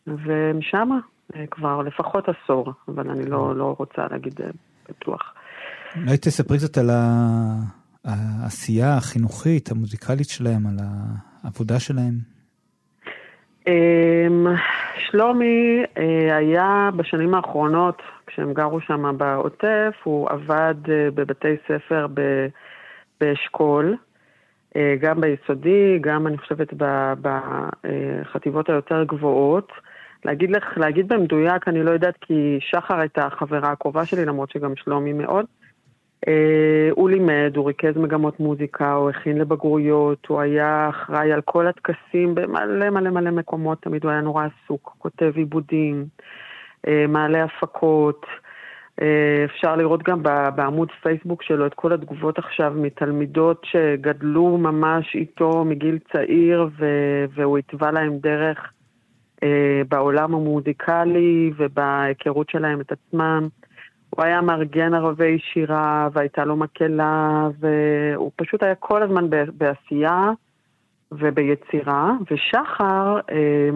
ומשם 0.06 0.90
כבר 1.50 1.82
לפחות 1.82 2.28
עשור, 2.28 2.72
אבל 2.88 3.10
אני 3.10 3.30
לא, 3.30 3.56
לא 3.56 3.74
רוצה 3.78 4.06
להגיד 4.10 4.40
בטוח. 4.88 5.34
אולי 5.96 6.16
תספרי 6.16 6.58
קצת 6.58 6.78
על 6.78 6.90
העשייה 8.04 8.96
החינוכית, 8.96 9.70
המוזיקלית 9.70 10.28
שלהם, 10.28 10.66
על 10.66 10.76
העבודה 11.45 11.80
שלהם. 11.80 12.14
שלומי 14.99 15.82
היה 16.30 16.90
בשנים 16.97 17.34
האחרונות, 17.34 18.03
כשהם 18.26 18.53
גרו 18.55 18.80
שם 18.80 19.18
בעוטף, 19.18 19.95
הוא 20.03 20.28
עבד 20.30 20.74
בבתי 20.86 21.57
ספר 21.68 22.07
באשכול, 23.20 23.97
גם 25.01 25.20
ביסודי, 25.20 25.99
גם 26.01 26.26
אני 26.26 26.38
חושבת 26.38 26.74
בחטיבות 27.22 28.68
היותר 28.70 29.05
גבוהות. 29.05 29.72
להגיד 30.24 30.51
לך, 30.51 30.64
להגיד 30.76 31.09
במדויק, 31.09 31.68
אני 31.68 31.82
לא 31.82 31.90
יודעת, 31.90 32.14
כי 32.20 32.59
שחר 32.61 32.99
הייתה 32.99 33.26
החברה 33.26 33.72
הקרובה 33.72 34.07
שלי, 34.07 34.24
למרות 34.24 34.51
שגם 34.51 34.76
שלומי 34.76 35.12
מאוד. 35.12 35.47
הוא 36.90 37.10
לימד, 37.10 37.52
הוא 37.56 37.66
ריכז 37.66 37.96
מגמות 37.96 38.40
מוזיקה, 38.40 38.92
הוא 38.92 39.10
הכין 39.10 39.38
לבגרויות, 39.38 40.26
הוא 40.26 40.40
היה 40.40 40.88
אחראי 40.88 41.32
על 41.32 41.40
כל 41.40 41.66
הטקסים 41.66 42.34
במלא 42.34 42.90
מלא 42.90 43.10
מלא 43.10 43.30
מקומות, 43.30 43.82
תמיד 43.82 44.04
הוא 44.04 44.10
היה 44.12 44.20
נורא 44.20 44.46
עסוק, 44.46 44.94
כותב 44.98 45.32
עיבודים, 45.36 46.06
מעלה 47.08 47.44
הפקות, 47.44 48.26
אה, 49.00 49.44
אפשר 49.44 49.76
לראות 49.76 50.02
גם 50.02 50.22
בעמוד 50.56 50.88
פייסבוק 51.02 51.42
שלו 51.42 51.66
את 51.66 51.74
כל 51.74 51.92
התגובות 51.92 52.38
עכשיו 52.38 52.72
מתלמידות 52.76 53.64
שגדלו 53.64 54.58
ממש 54.58 55.14
איתו 55.14 55.64
מגיל 55.64 55.98
צעיר 56.12 56.68
והוא 57.34 57.58
התווה 57.58 57.90
להם 57.90 58.18
דרך 58.18 58.72
אה, 59.42 59.82
בעולם 59.88 60.34
המוזיקלי 60.34 61.52
ובהיכרות 61.56 62.50
שלהם 62.50 62.80
את 62.80 62.92
עצמם. 62.92 63.48
הוא 64.16 64.24
היה 64.24 64.40
מארגן 64.40 64.94
ערבי 64.94 65.38
שירה 65.38 66.08
והייתה 66.12 66.44
לו 66.44 66.56
מקהלה 66.56 67.48
והוא 67.60 68.30
פשוט 68.36 68.62
היה 68.62 68.74
כל 68.74 69.02
הזמן 69.02 69.26
בעשייה 69.56 70.30
וביצירה. 71.12 72.12
ושחר, 72.30 73.20
אה, 73.30 73.70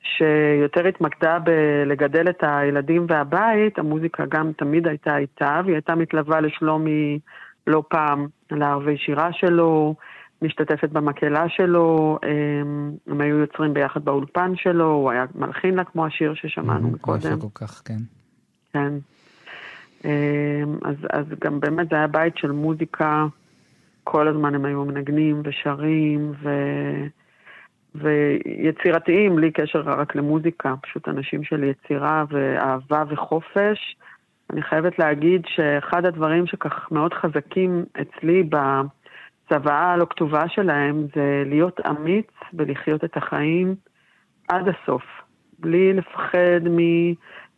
שיותר 0.00 0.86
התמקדה 0.86 1.38
בלגדל 1.38 2.28
את 2.30 2.38
הילדים 2.42 3.06
והבית, 3.08 3.78
המוזיקה 3.78 4.24
גם 4.28 4.52
תמיד 4.52 4.86
הייתה 4.86 5.16
איתה, 5.16 5.60
והיא 5.64 5.74
הייתה 5.74 5.94
מתלווה 5.94 6.40
לשלומי 6.40 7.18
לא 7.66 7.82
פעם 7.88 8.26
לערבי 8.50 8.98
שירה 8.98 9.32
שלו, 9.32 9.94
משתתפת 10.42 10.90
במקהלה 10.90 11.48
שלו, 11.48 12.18
הם, 12.22 12.92
הם 13.06 13.20
היו 13.20 13.38
יוצרים 13.38 13.74
ביחד 13.74 14.04
באולפן 14.04 14.52
שלו, 14.56 14.92
הוא 14.92 15.10
היה 15.10 15.24
מלחין 15.34 15.74
לה 15.74 15.84
כמו 15.84 16.06
השיר 16.06 16.34
ששמענו 16.34 16.90
מקודם. 16.90 17.40
כל 17.40 17.46
כך, 17.54 17.82
כן. 17.84 17.98
כן. 18.72 18.92
אז, 20.84 20.96
אז 21.12 21.24
גם 21.44 21.60
באמת 21.60 21.88
זה 21.90 21.96
היה 21.96 22.06
בית 22.06 22.36
של 22.36 22.50
מוזיקה, 22.50 23.26
כל 24.04 24.28
הזמן 24.28 24.54
הם 24.54 24.64
היו 24.64 24.84
מנגנים 24.84 25.42
ושרים, 25.44 26.32
ו... 26.42 26.48
ויצירתיים, 27.94 29.36
בלי 29.36 29.50
קשר 29.50 29.80
רק 29.80 30.16
למוזיקה, 30.16 30.74
פשוט 30.82 31.08
אנשים 31.08 31.44
של 31.44 31.64
יצירה 31.64 32.24
ואהבה 32.30 33.04
וחופש. 33.08 33.96
אני 34.50 34.62
חייבת 34.62 34.98
להגיד 34.98 35.42
שאחד 35.46 36.06
הדברים 36.06 36.46
שכך 36.46 36.88
מאוד 36.90 37.14
חזקים 37.14 37.84
אצלי 38.00 38.42
בצוואה 38.42 39.92
הלא 39.92 40.06
כתובה 40.10 40.48
שלהם 40.48 41.06
זה 41.14 41.42
להיות 41.46 41.80
אמיץ 41.86 42.30
ולחיות 42.54 43.04
את 43.04 43.16
החיים 43.16 43.74
עד 44.48 44.68
הסוף, 44.68 45.02
בלי 45.58 45.92
לפחד 45.92 46.60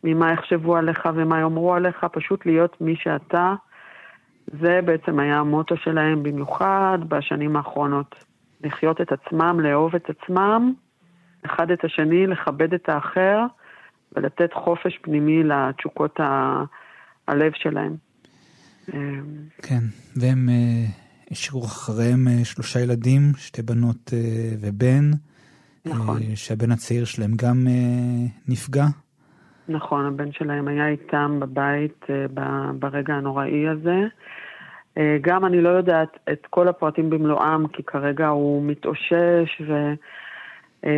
ממה 0.03 0.33
יחשבו 0.33 0.75
עליך 0.75 1.09
ומה 1.15 1.39
יאמרו 1.39 1.73
עליך, 1.73 2.05
פשוט 2.11 2.45
להיות 2.45 2.81
מי 2.81 2.95
שאתה. 2.95 3.53
זה 4.61 4.79
בעצם 4.85 5.19
היה 5.19 5.39
המוטו 5.39 5.77
שלהם 5.77 6.23
במיוחד 6.23 6.97
בשנים 7.07 7.55
האחרונות. 7.55 8.15
לחיות 8.61 9.01
את 9.01 9.11
עצמם, 9.11 9.59
לאהוב 9.59 9.95
את 9.95 10.09
עצמם, 10.09 10.73
אחד 11.45 11.71
את 11.71 11.83
השני, 11.83 12.27
לכבד 12.27 12.73
את 12.73 12.89
האחר 12.89 13.39
ולתת 14.15 14.53
חופש 14.53 14.97
פנימי 15.01 15.43
לתשוקות 15.43 16.19
ה... 16.19 16.63
הלב 17.27 17.51
שלהם. 17.55 17.95
כן, 19.61 19.83
והם 20.15 20.49
אה, 20.49 20.85
השאירו 21.31 21.65
אחריהם 21.65 22.27
אה, 22.27 22.45
שלושה 22.45 22.79
ילדים, 22.79 23.31
שתי 23.37 23.61
בנות 23.61 24.13
אה, 24.13 24.49
ובן. 24.59 25.11
נכון. 25.85 26.35
שהבן 26.35 26.71
הצעיר 26.71 27.05
שלהם 27.05 27.33
גם 27.35 27.67
נפגע. 28.47 28.85
נכון, 29.69 30.05
הבן 30.05 30.31
שלהם 30.31 30.67
היה 30.67 30.87
איתם 30.87 31.39
בבית 31.39 32.05
ברגע 32.79 33.13
הנוראי 33.13 33.67
הזה. 33.67 34.07
אה, 34.97 35.17
גם 35.21 35.45
אני 35.45 35.61
לא 35.61 35.69
יודעת 35.69 36.19
את 36.31 36.47
כל 36.49 36.67
הפרטים 36.67 37.09
במלואם, 37.09 37.67
כי 37.67 37.83
כרגע 37.83 38.27
הוא 38.27 38.63
מתאושש, 38.63 39.61
ו, 39.67 39.93
אה, 40.85 40.91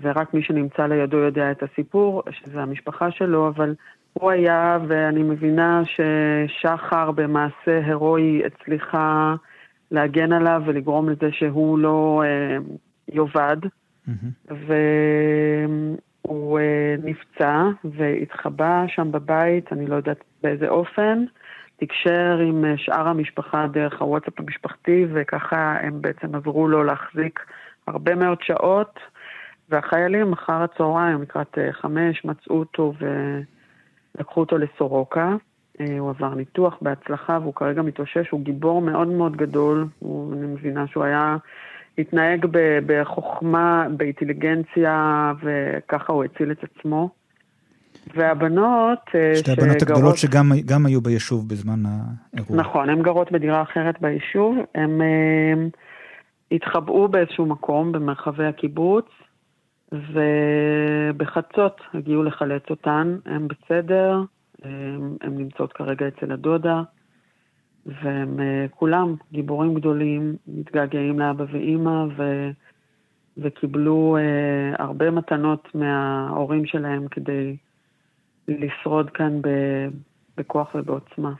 ורק 0.00 0.34
מי 0.34 0.42
שנמצא 0.42 0.86
לידו 0.86 1.16
יודע 1.16 1.50
את 1.50 1.62
הסיפור, 1.62 2.22
שזה 2.30 2.62
המשפחה 2.62 3.10
שלו, 3.10 3.48
אבל 3.48 3.74
הוא 4.12 4.30
היה, 4.30 4.78
ואני 4.88 5.22
מבינה 5.22 5.82
ששחר 5.84 7.10
במעשה 7.10 7.80
הירואי 7.86 8.42
הצליחה 8.46 9.34
להגן 9.90 10.32
עליו 10.32 10.62
ולגרום 10.66 11.08
לזה 11.08 11.32
שהוא 11.32 11.78
לא 11.78 12.22
אה, 12.24 12.56
יאבד. 13.12 13.56
Mm-hmm. 14.08 14.50
והוא 14.50 15.98
אה, 16.30 16.94
נפצע 17.02 17.62
והתחבא 17.84 18.84
שם 18.88 19.12
בבית, 19.12 19.72
אני 19.72 19.86
לא 19.86 19.96
יודעת 19.96 20.24
באיזה 20.42 20.68
אופן. 20.68 21.24
תקשר 21.76 22.38
עם 22.48 22.64
אה, 22.64 22.74
שאר 22.76 23.08
המשפחה 23.08 23.66
דרך 23.66 24.02
הוואטסאפ 24.02 24.40
המשפחתי, 24.40 25.06
וככה 25.14 25.76
הם 25.80 26.02
בעצם 26.02 26.34
עברו 26.34 26.68
לו 26.68 26.84
להחזיק 26.84 27.40
הרבה 27.86 28.14
מאוד 28.14 28.38
שעות, 28.42 28.98
והחיילים 29.68 30.32
אחר 30.32 30.62
הצהריים, 30.62 31.22
לקראת 31.22 31.58
אה, 31.58 31.72
חמש, 31.72 32.24
מצאו 32.24 32.58
אותו 32.58 32.92
ולקחו 34.18 34.40
אותו 34.40 34.58
לסורוקה. 34.58 35.36
אה, 35.80 35.98
הוא 35.98 36.10
עבר 36.10 36.34
ניתוח 36.34 36.78
בהצלחה 36.82 37.38
והוא 37.42 37.54
כרגע 37.54 37.82
מתאושש, 37.82 38.30
הוא 38.30 38.40
גיבור 38.40 38.82
מאוד 38.82 39.08
מאוד 39.08 39.36
גדול, 39.36 39.86
הוא, 39.98 40.34
אני 40.34 40.46
מבינה 40.46 40.86
שהוא 40.86 41.04
היה, 41.04 41.36
התנהג 41.98 42.46
בחוכמה, 42.86 43.86
באינטליגנציה, 43.96 45.32
וככה 45.42 46.12
הוא 46.12 46.24
הציל 46.24 46.50
את 46.50 46.64
עצמו. 46.64 47.10
והבנות 48.14 48.98
אה, 49.14 49.36
שתי 49.36 49.52
הבנות 49.52 49.80
שגרות... 49.80 49.96
הגדולות 49.96 50.16
שגם 50.16 50.86
היו 50.86 51.00
ביישוב 51.00 51.48
בזמן 51.48 51.82
האירוע. 51.86 52.56
נכון, 52.56 52.90
הן 52.90 53.02
גרות 53.02 53.32
בדירה 53.32 53.62
אחרת 53.62 54.00
ביישוב. 54.00 54.56
הן 54.74 55.00
אה, 55.00 55.54
התחבאו 56.52 57.08
באיזשהו 57.08 57.46
מקום 57.46 57.92
במרחבי 57.92 58.46
הקיבוץ, 58.46 59.06
ובחצות 59.92 61.80
הגיעו 61.94 62.22
לחלץ 62.22 62.62
אותן. 62.70 63.16
הן 63.26 63.48
בסדר, 63.48 64.22
הן 65.20 65.38
נמצאות 65.38 65.72
כרגע 65.72 66.08
אצל 66.08 66.32
הדודה, 66.32 66.82
והם 67.86 68.40
אה, 68.40 68.66
כולם 68.70 69.14
גיבורים 69.32 69.74
גדולים, 69.74 70.36
מתגעגעים 70.46 71.18
לאבא 71.18 71.44
ואימא, 71.52 72.04
ו... 72.16 72.50
וקיבלו 73.38 74.16
אה, 74.16 74.84
הרבה 74.84 75.10
מתנות 75.10 75.68
מההורים 75.74 76.66
שלהם 76.66 77.08
כדי 77.08 77.56
לשרוד 78.48 79.10
כאן 79.10 79.40
בכוח 80.36 80.74
ובעוצמה. 80.74 81.32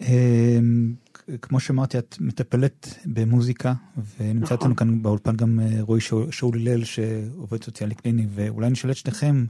אמ, 0.00 0.92
כמו 1.42 1.60
שאמרתי, 1.60 1.98
את 1.98 2.16
מטפלת 2.20 2.98
במוזיקה, 3.06 3.72
ונמצא 3.96 4.44
נכון. 4.44 4.56
איתנו 4.58 4.76
כאן 4.76 5.02
באולפן 5.02 5.36
גם 5.36 5.60
אה, 5.60 5.66
רועי 5.80 6.00
שאול 6.30 6.58
הלל, 6.58 6.84
שעובד 6.84 7.62
סוציאלי 7.64 7.94
קליני, 7.94 8.26
ואולי 8.30 8.70
נשאל 8.70 8.90
את 8.90 8.96
שניכם, 8.96 9.44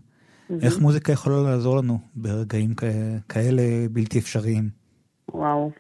איך 0.63 0.81
מוזיקה 0.81 1.13
יכולה 1.13 1.43
לעזור 1.43 1.77
לנו 1.77 1.99
ברגעים 2.15 2.75
כאלה 3.29 3.63
בלתי 3.93 4.19
אפשריים? 4.19 4.82
וואו, 5.35 5.71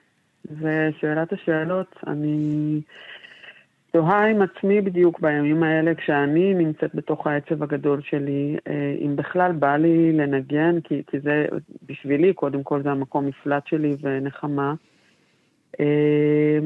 זו 0.44 0.68
שאלת 1.00 1.32
השאלות. 1.32 1.96
אני 2.06 2.80
תוהה 3.92 4.26
עם 4.26 4.42
עצמי 4.42 4.80
בדיוק 4.80 5.20
בימים 5.20 5.62
האלה, 5.62 5.94
כשאני 5.94 6.54
נמצאת 6.54 6.94
בתוך 6.94 7.26
העצב 7.26 7.62
הגדול 7.62 8.02
שלי, 8.02 8.56
אה, 8.68 8.94
אם 9.00 9.16
בכלל 9.16 9.52
בא 9.52 9.76
לי 9.76 10.12
לנגן, 10.12 10.80
כי, 10.80 11.02
כי 11.06 11.20
זה, 11.20 11.46
בשבילי, 11.86 12.32
קודם 12.32 12.62
כל 12.62 12.82
זה 12.82 12.90
המקום 12.90 13.26
מפלט 13.26 13.66
שלי 13.66 13.96
ונחמה. 14.02 14.74
אה, 15.80 16.58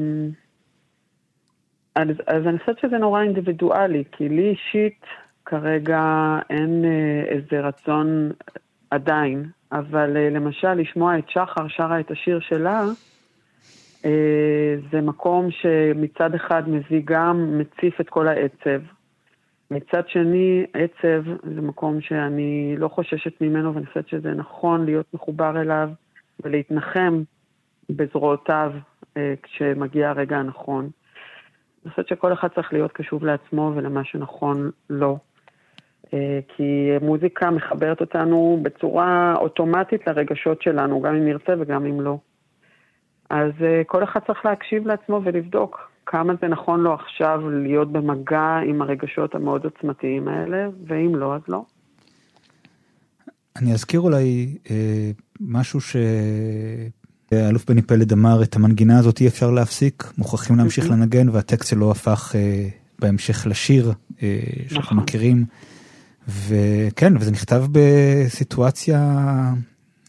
אז, 1.95 2.07
אז 2.27 2.47
אני 2.47 2.59
חושבת 2.59 2.79
שזה 2.79 2.97
נורא 2.97 3.21
אינדיבידואלי, 3.21 4.03
כי 4.11 4.29
לי 4.29 4.49
אישית 4.49 5.01
כרגע 5.45 6.01
אין 6.49 6.85
אה, 6.85 7.23
איזה 7.27 7.67
רצון 7.67 8.31
עדיין, 8.91 9.45
אבל 9.71 10.17
למשל 10.17 10.73
לשמוע 10.73 11.17
את 11.17 11.29
שחר 11.29 11.67
שרה 11.67 11.99
את 11.99 12.11
השיר 12.11 12.39
שלה, 12.39 12.83
אה, 14.05 14.75
זה 14.91 15.01
מקום 15.01 15.51
שמצד 15.51 16.35
אחד 16.35 16.69
מביא 16.69 17.01
גם, 17.05 17.57
מציף 17.59 18.01
את 18.01 18.09
כל 18.09 18.27
העצב. 18.27 18.81
מצד 19.71 20.07
שני, 20.07 20.65
עצב 20.73 21.23
זה 21.55 21.61
מקום 21.61 22.01
שאני 22.01 22.75
לא 22.77 22.87
חוששת 22.87 23.41
ממנו 23.41 23.75
ואני 23.75 23.85
חושבת 23.85 24.07
שזה 24.07 24.31
נכון 24.31 24.85
להיות 24.85 25.05
מחובר 25.13 25.61
אליו 25.61 25.89
ולהתנחם 26.43 27.23
בזרועותיו 27.89 28.71
אה, 29.17 29.33
כשמגיע 29.43 30.09
הרגע 30.09 30.37
הנכון. 30.37 30.89
אני 31.83 31.91
חושבת 31.91 32.07
שכל 32.07 32.33
אחד 32.33 32.47
צריך 32.55 32.73
להיות 32.73 32.91
קשוב 32.91 33.25
לעצמו 33.25 33.71
ולמה 33.75 34.03
שנכון 34.03 34.71
לו. 34.89 35.11
אה, 35.11 35.26
כי 36.47 36.89
מוזיקה 37.01 37.51
מחברת 37.51 38.01
אותנו 38.01 38.59
בצורה 38.61 39.35
אוטומטית 39.37 40.07
לרגשות 40.07 40.61
שלנו, 40.61 41.01
גם 41.01 41.15
אם 41.15 41.25
נרצה 41.25 41.53
וגם 41.59 41.85
אם 41.85 42.01
לא. 42.01 42.17
אז 43.29 43.51
uh, 43.59 43.63
כל 43.87 44.03
אחד 44.03 44.19
צריך 44.27 44.45
להקשיב 44.45 44.87
לעצמו 44.87 45.21
ולבדוק 45.23 45.91
כמה 46.07 46.33
זה 46.41 46.47
נכון 46.47 46.79
לו 46.79 46.93
עכשיו 46.93 47.49
להיות 47.49 47.91
במגע 47.91 48.59
עם 48.65 48.81
הרגשות 48.81 49.35
המאוד 49.35 49.63
עוצמתיים 49.63 50.27
האלה, 50.27 50.67
ואם 50.87 51.15
לא, 51.15 51.35
אז 51.35 51.41
לא. 51.47 51.65
אני 53.55 53.73
אזכיר 53.73 53.99
אולי 53.99 54.57
אה, 54.71 55.11
משהו 55.39 55.79
שהאלוף 55.81 57.65
בני 57.65 57.81
פלד 57.81 58.13
אמר, 58.13 58.43
את 58.43 58.55
המנגינה 58.55 58.99
הזאת 58.99 59.21
אי 59.21 59.27
אפשר 59.27 59.51
להפסיק, 59.51 60.03
מוכרחים 60.17 60.57
להמשיך 60.57 60.85
mm-hmm. 60.85 60.91
לנגן, 60.91 61.29
והטקסט 61.29 61.69
שלו 61.69 61.91
הפך 61.91 62.35
אה, 62.35 62.67
בהמשך 62.99 63.47
לשיר 63.47 63.91
אה, 64.21 64.39
שאנחנו 64.67 64.79
נכון. 64.79 64.97
מכירים. 64.97 65.45
וכן, 66.27 67.17
וזה 67.17 67.31
נכתב 67.31 67.63
בסיטואציה 67.71 68.99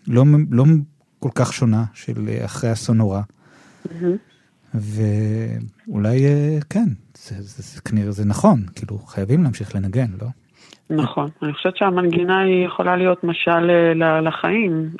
לא, 0.09 0.25
לא 0.51 0.65
כל 1.19 1.29
כך 1.35 1.53
שונה 1.53 1.85
של 1.95 2.29
אה, 2.29 2.45
אחרי 2.45 2.73
אסון 2.73 2.97
נורא. 2.97 3.21
ואולי 4.75 6.27
אה, 6.27 6.59
כן, 6.71 6.89
זה, 7.15 7.35
זה, 7.43 7.63
זה, 7.63 7.81
כנראה 7.81 8.11
זה 8.11 8.25
נכון, 8.25 8.59
כאילו 8.75 8.99
חייבים 8.99 9.43
להמשיך 9.43 9.77
לנגן, 9.77 10.07
לא? 10.23 10.29
נכון, 10.91 11.29
אני 11.43 11.53
חושבת 11.53 11.77
שהמנגינה 11.77 12.41
היא 12.41 12.67
יכולה 12.67 12.97
להיות 12.97 13.25
משל 13.25 13.71
אה, 13.71 14.21
לחיים. 14.21 14.91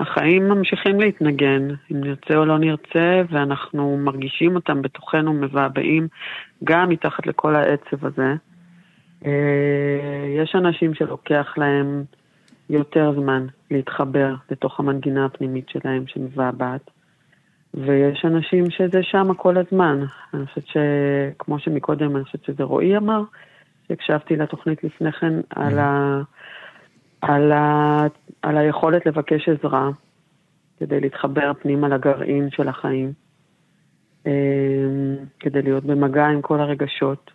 החיים 0.00 0.48
ממשיכים 0.48 1.00
להתנגן, 1.00 1.68
אם 1.92 2.04
נרצה 2.04 2.36
או 2.36 2.44
לא 2.44 2.58
נרצה, 2.58 3.22
ואנחנו 3.30 3.96
מרגישים 3.96 4.54
אותם 4.54 4.82
בתוכנו 4.82 5.32
מבעבעים 5.32 6.08
גם 6.64 6.88
מתחת 6.88 7.26
לכל 7.26 7.54
העצב 7.56 8.06
הזה. 8.06 8.34
אה, 9.26 10.42
יש 10.42 10.54
אנשים 10.54 10.94
שלוקח 10.94 11.54
להם 11.56 12.04
יותר 12.70 13.12
זמן 13.20 13.46
להתחבר 13.70 14.34
לתוך 14.50 14.80
המנגינה 14.80 15.24
הפנימית 15.24 15.68
שלהם 15.68 16.06
שמבעבעת, 16.06 16.90
ויש 17.74 18.24
אנשים 18.24 18.70
שזה 18.70 19.02
שם 19.02 19.34
כל 19.34 19.56
הזמן. 19.56 20.04
אני 20.34 20.46
חושבת 20.46 20.64
שכמו 20.66 21.58
שמקודם, 21.58 22.16
אני 22.16 22.24
חושבת 22.24 22.44
שזה 22.44 22.62
רועי 22.62 22.96
אמר, 22.96 23.22
שהקשבתי 23.88 24.36
לתוכנית 24.36 24.84
לפני 24.84 25.12
כן 25.12 25.32
על, 25.50 25.78
ה, 25.78 26.20
על, 27.20 27.52
ה, 27.52 28.06
על 28.42 28.56
היכולת 28.56 29.06
לבקש 29.06 29.48
עזרה 29.48 29.90
כדי 30.78 31.00
להתחבר 31.00 31.52
פנימה 31.62 31.88
לגרעין 31.88 32.50
של 32.50 32.68
החיים, 32.68 33.12
אה, 34.26 34.32
כדי 35.40 35.62
להיות 35.62 35.84
במגע 35.84 36.26
עם 36.26 36.42
כל 36.42 36.60
הרגשות. 36.60 37.30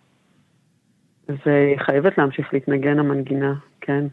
והיא 1.28 1.78
חייבת 1.78 2.18
להמשיך 2.18 2.48
להתנגן 2.52 2.98
המנגינה, 2.98 3.54
כן. 3.80 4.04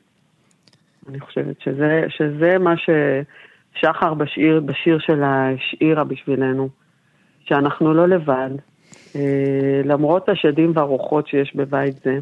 אני 1.09 1.19
חושבת 1.19 1.61
שזה, 1.61 2.03
שזה 2.09 2.57
מה 2.57 2.73
ששחר 2.77 4.13
בשיר, 4.13 4.59
בשיר 4.59 4.99
שלה 4.99 5.49
השאירה 5.49 6.03
בשבילנו, 6.03 6.69
שאנחנו 7.45 7.93
לא 7.93 8.07
לבד, 8.07 8.49
אה, 9.15 9.81
למרות 9.85 10.29
השדים 10.29 10.71
והרוחות 10.75 11.27
שיש 11.27 11.55
בבית 11.55 11.95
זה, 12.03 12.19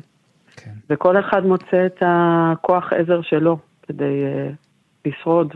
כן. 0.56 0.72
וכל 0.90 1.20
אחד 1.20 1.46
מוצא 1.46 1.86
את 1.86 2.04
הכוח 2.06 2.94
עזר 2.94 3.22
שלו 3.22 3.58
כדי 3.88 4.24
uh, 4.24 4.56
לשרוד, 5.06 5.54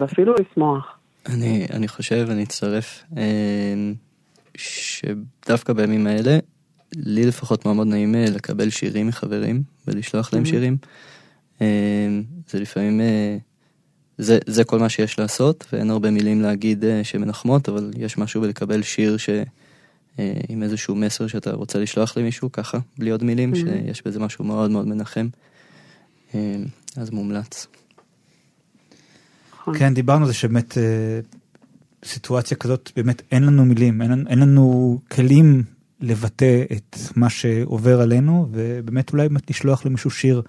ואפילו 0.00 0.34
לשמוח. 0.34 0.98
אני, 1.26 1.66
אני 1.72 1.88
חושב, 1.88 2.26
אני 2.30 2.42
אצטרף, 2.42 3.04
אה, 3.16 3.74
שדווקא 4.56 5.72
בימים 5.72 6.06
האלה, 6.06 6.38
לי 6.96 7.26
לפחות 7.26 7.64
מאוד 7.64 7.76
מאוד 7.76 7.86
נעים 7.86 8.14
אה, 8.14 8.24
לקבל 8.30 8.70
שירים 8.70 9.06
מחברים 9.06 9.62
ולשלוח 9.86 10.32
להם 10.34 10.42
Mhm. 10.42 10.46
שירים. 10.48 10.76
אה, 11.60 11.66
זה 12.50 12.60
לפעמים, 12.60 13.00
אה, 13.00 13.36
זה, 14.18 14.38
זה 14.46 14.64
כל 14.64 14.78
מה 14.78 14.88
שיש 14.88 15.18
לעשות, 15.18 15.64
ואין 15.72 15.90
הרבה 15.90 16.10
מילים 16.10 16.40
להגיד 16.42 16.84
שמנחמות, 17.02 17.68
אבל 17.68 17.90
יש 17.98 18.18
משהו 18.18 18.40
בלקבל 18.40 18.82
שיר 18.82 19.16
ש... 19.16 19.28
עם 20.48 20.62
איזשהו 20.62 20.94
מסר 20.94 21.26
שאתה 21.26 21.52
רוצה 21.52 21.78
לשלוח 21.78 22.16
למישהו, 22.16 22.52
ככה, 22.52 22.78
בלי 22.98 23.10
עוד 23.10 23.24
מילים, 23.24 23.52
Mhm. 23.52 23.56
שיש 23.56 24.02
בזה 24.06 24.20
משהו 24.20 24.44
מאוד 24.44 24.70
מאוד 24.70 24.86
מנחם. 24.86 25.28
אה, 26.34 26.56
אז 26.96 27.10
מומלץ. 27.10 27.66
נכון. 29.60 29.78
כן, 29.78 29.94
דיברנו 29.94 30.20
על 30.22 30.28
זה 30.28 30.34
שבאמת 30.34 30.78
סיטואציה 32.04 32.56
כזאת, 32.56 32.90
באמת 32.96 33.22
אין 33.32 33.42
לנו 33.42 33.64
מילים, 33.64 34.02
אין, 34.02 34.10
לנו- 34.10 34.28
אין 34.30 34.38
לנו 34.38 34.98
כלים 35.10 35.62
לבטא 36.00 36.62
את 36.72 36.96
מה 37.16 37.30
שעובר 37.30 38.00
עלינו, 38.00 38.48
ובאמת 38.50 39.12
אולי 39.12 39.28
באמת 39.28 39.50
לשלוח 39.50 39.86
למישהו 39.86 40.10
שיר, 40.10 40.42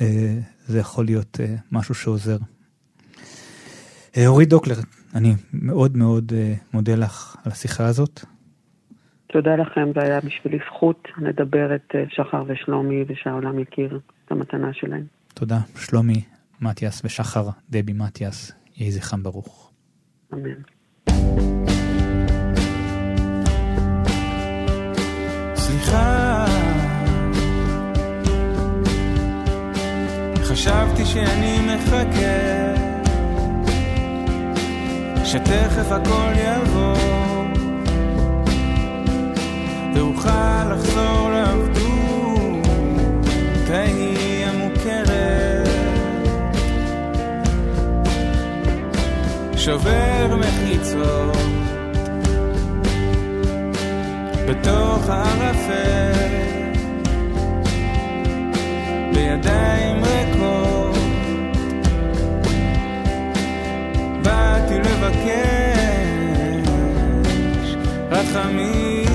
אה, 0.00 0.38
זה 0.66 0.78
יכול 0.78 1.04
להיות 1.04 1.40
אה, 1.40 1.54
משהו 1.72 1.94
שעוזר. 1.94 2.36
אה, 4.16 4.26
אורית 4.26 4.48
דוקלר, 4.48 4.74
אני 5.14 5.34
מאוד 5.52 5.96
מאוד 5.96 6.32
מודה 6.74 6.94
לך 6.94 7.36
על 7.44 7.52
השיחה 7.52 7.86
הזאת. 7.86 8.20
תודה 9.26 9.56
לכם, 9.56 9.88
זה 9.94 10.00
היה 10.02 10.20
בשבילי 10.20 10.58
זכות 10.66 11.08
לדבר 11.18 11.74
את 11.74 11.94
שחר 12.08 12.44
ושלומי 12.48 13.04
ושהעולם 13.08 13.58
יכיר 13.58 14.00
את 14.24 14.32
המתנה 14.32 14.72
שלהם. 14.72 15.04
תודה, 15.34 15.58
שלומי 15.76 16.24
מתיאס 16.60 17.04
ושחר 17.04 17.48
דבי 17.70 17.92
מתיאס, 17.92 18.52
יהי 18.76 18.90
זכרם 18.90 19.22
ברוך. 19.22 19.72
אמן. 20.32 20.77
סליחה, 25.82 26.44
חשבתי 30.42 31.04
שאני 31.06 31.58
מחכה, 31.60 32.74
שתכף 35.24 35.92
הכל 35.92 36.32
יבוא, 36.36 36.96
ואוכל 39.94 40.72
לחזור 40.72 41.30
לעבדות. 41.30 41.88
ההיא 43.70 44.46
המוכרת. 44.46 45.68
שובר 49.56 50.36
מחיצות 50.36 50.57
בתוך 54.48 55.08
הערפל 55.08 56.12
בידיים 59.14 60.04
ריקות. 60.04 60.96
באתי 64.22 64.78
לבקש 64.78 65.78
רחמים 68.10 69.07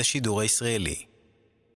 השידור 0.00 0.40
הישראלי. 0.40 1.07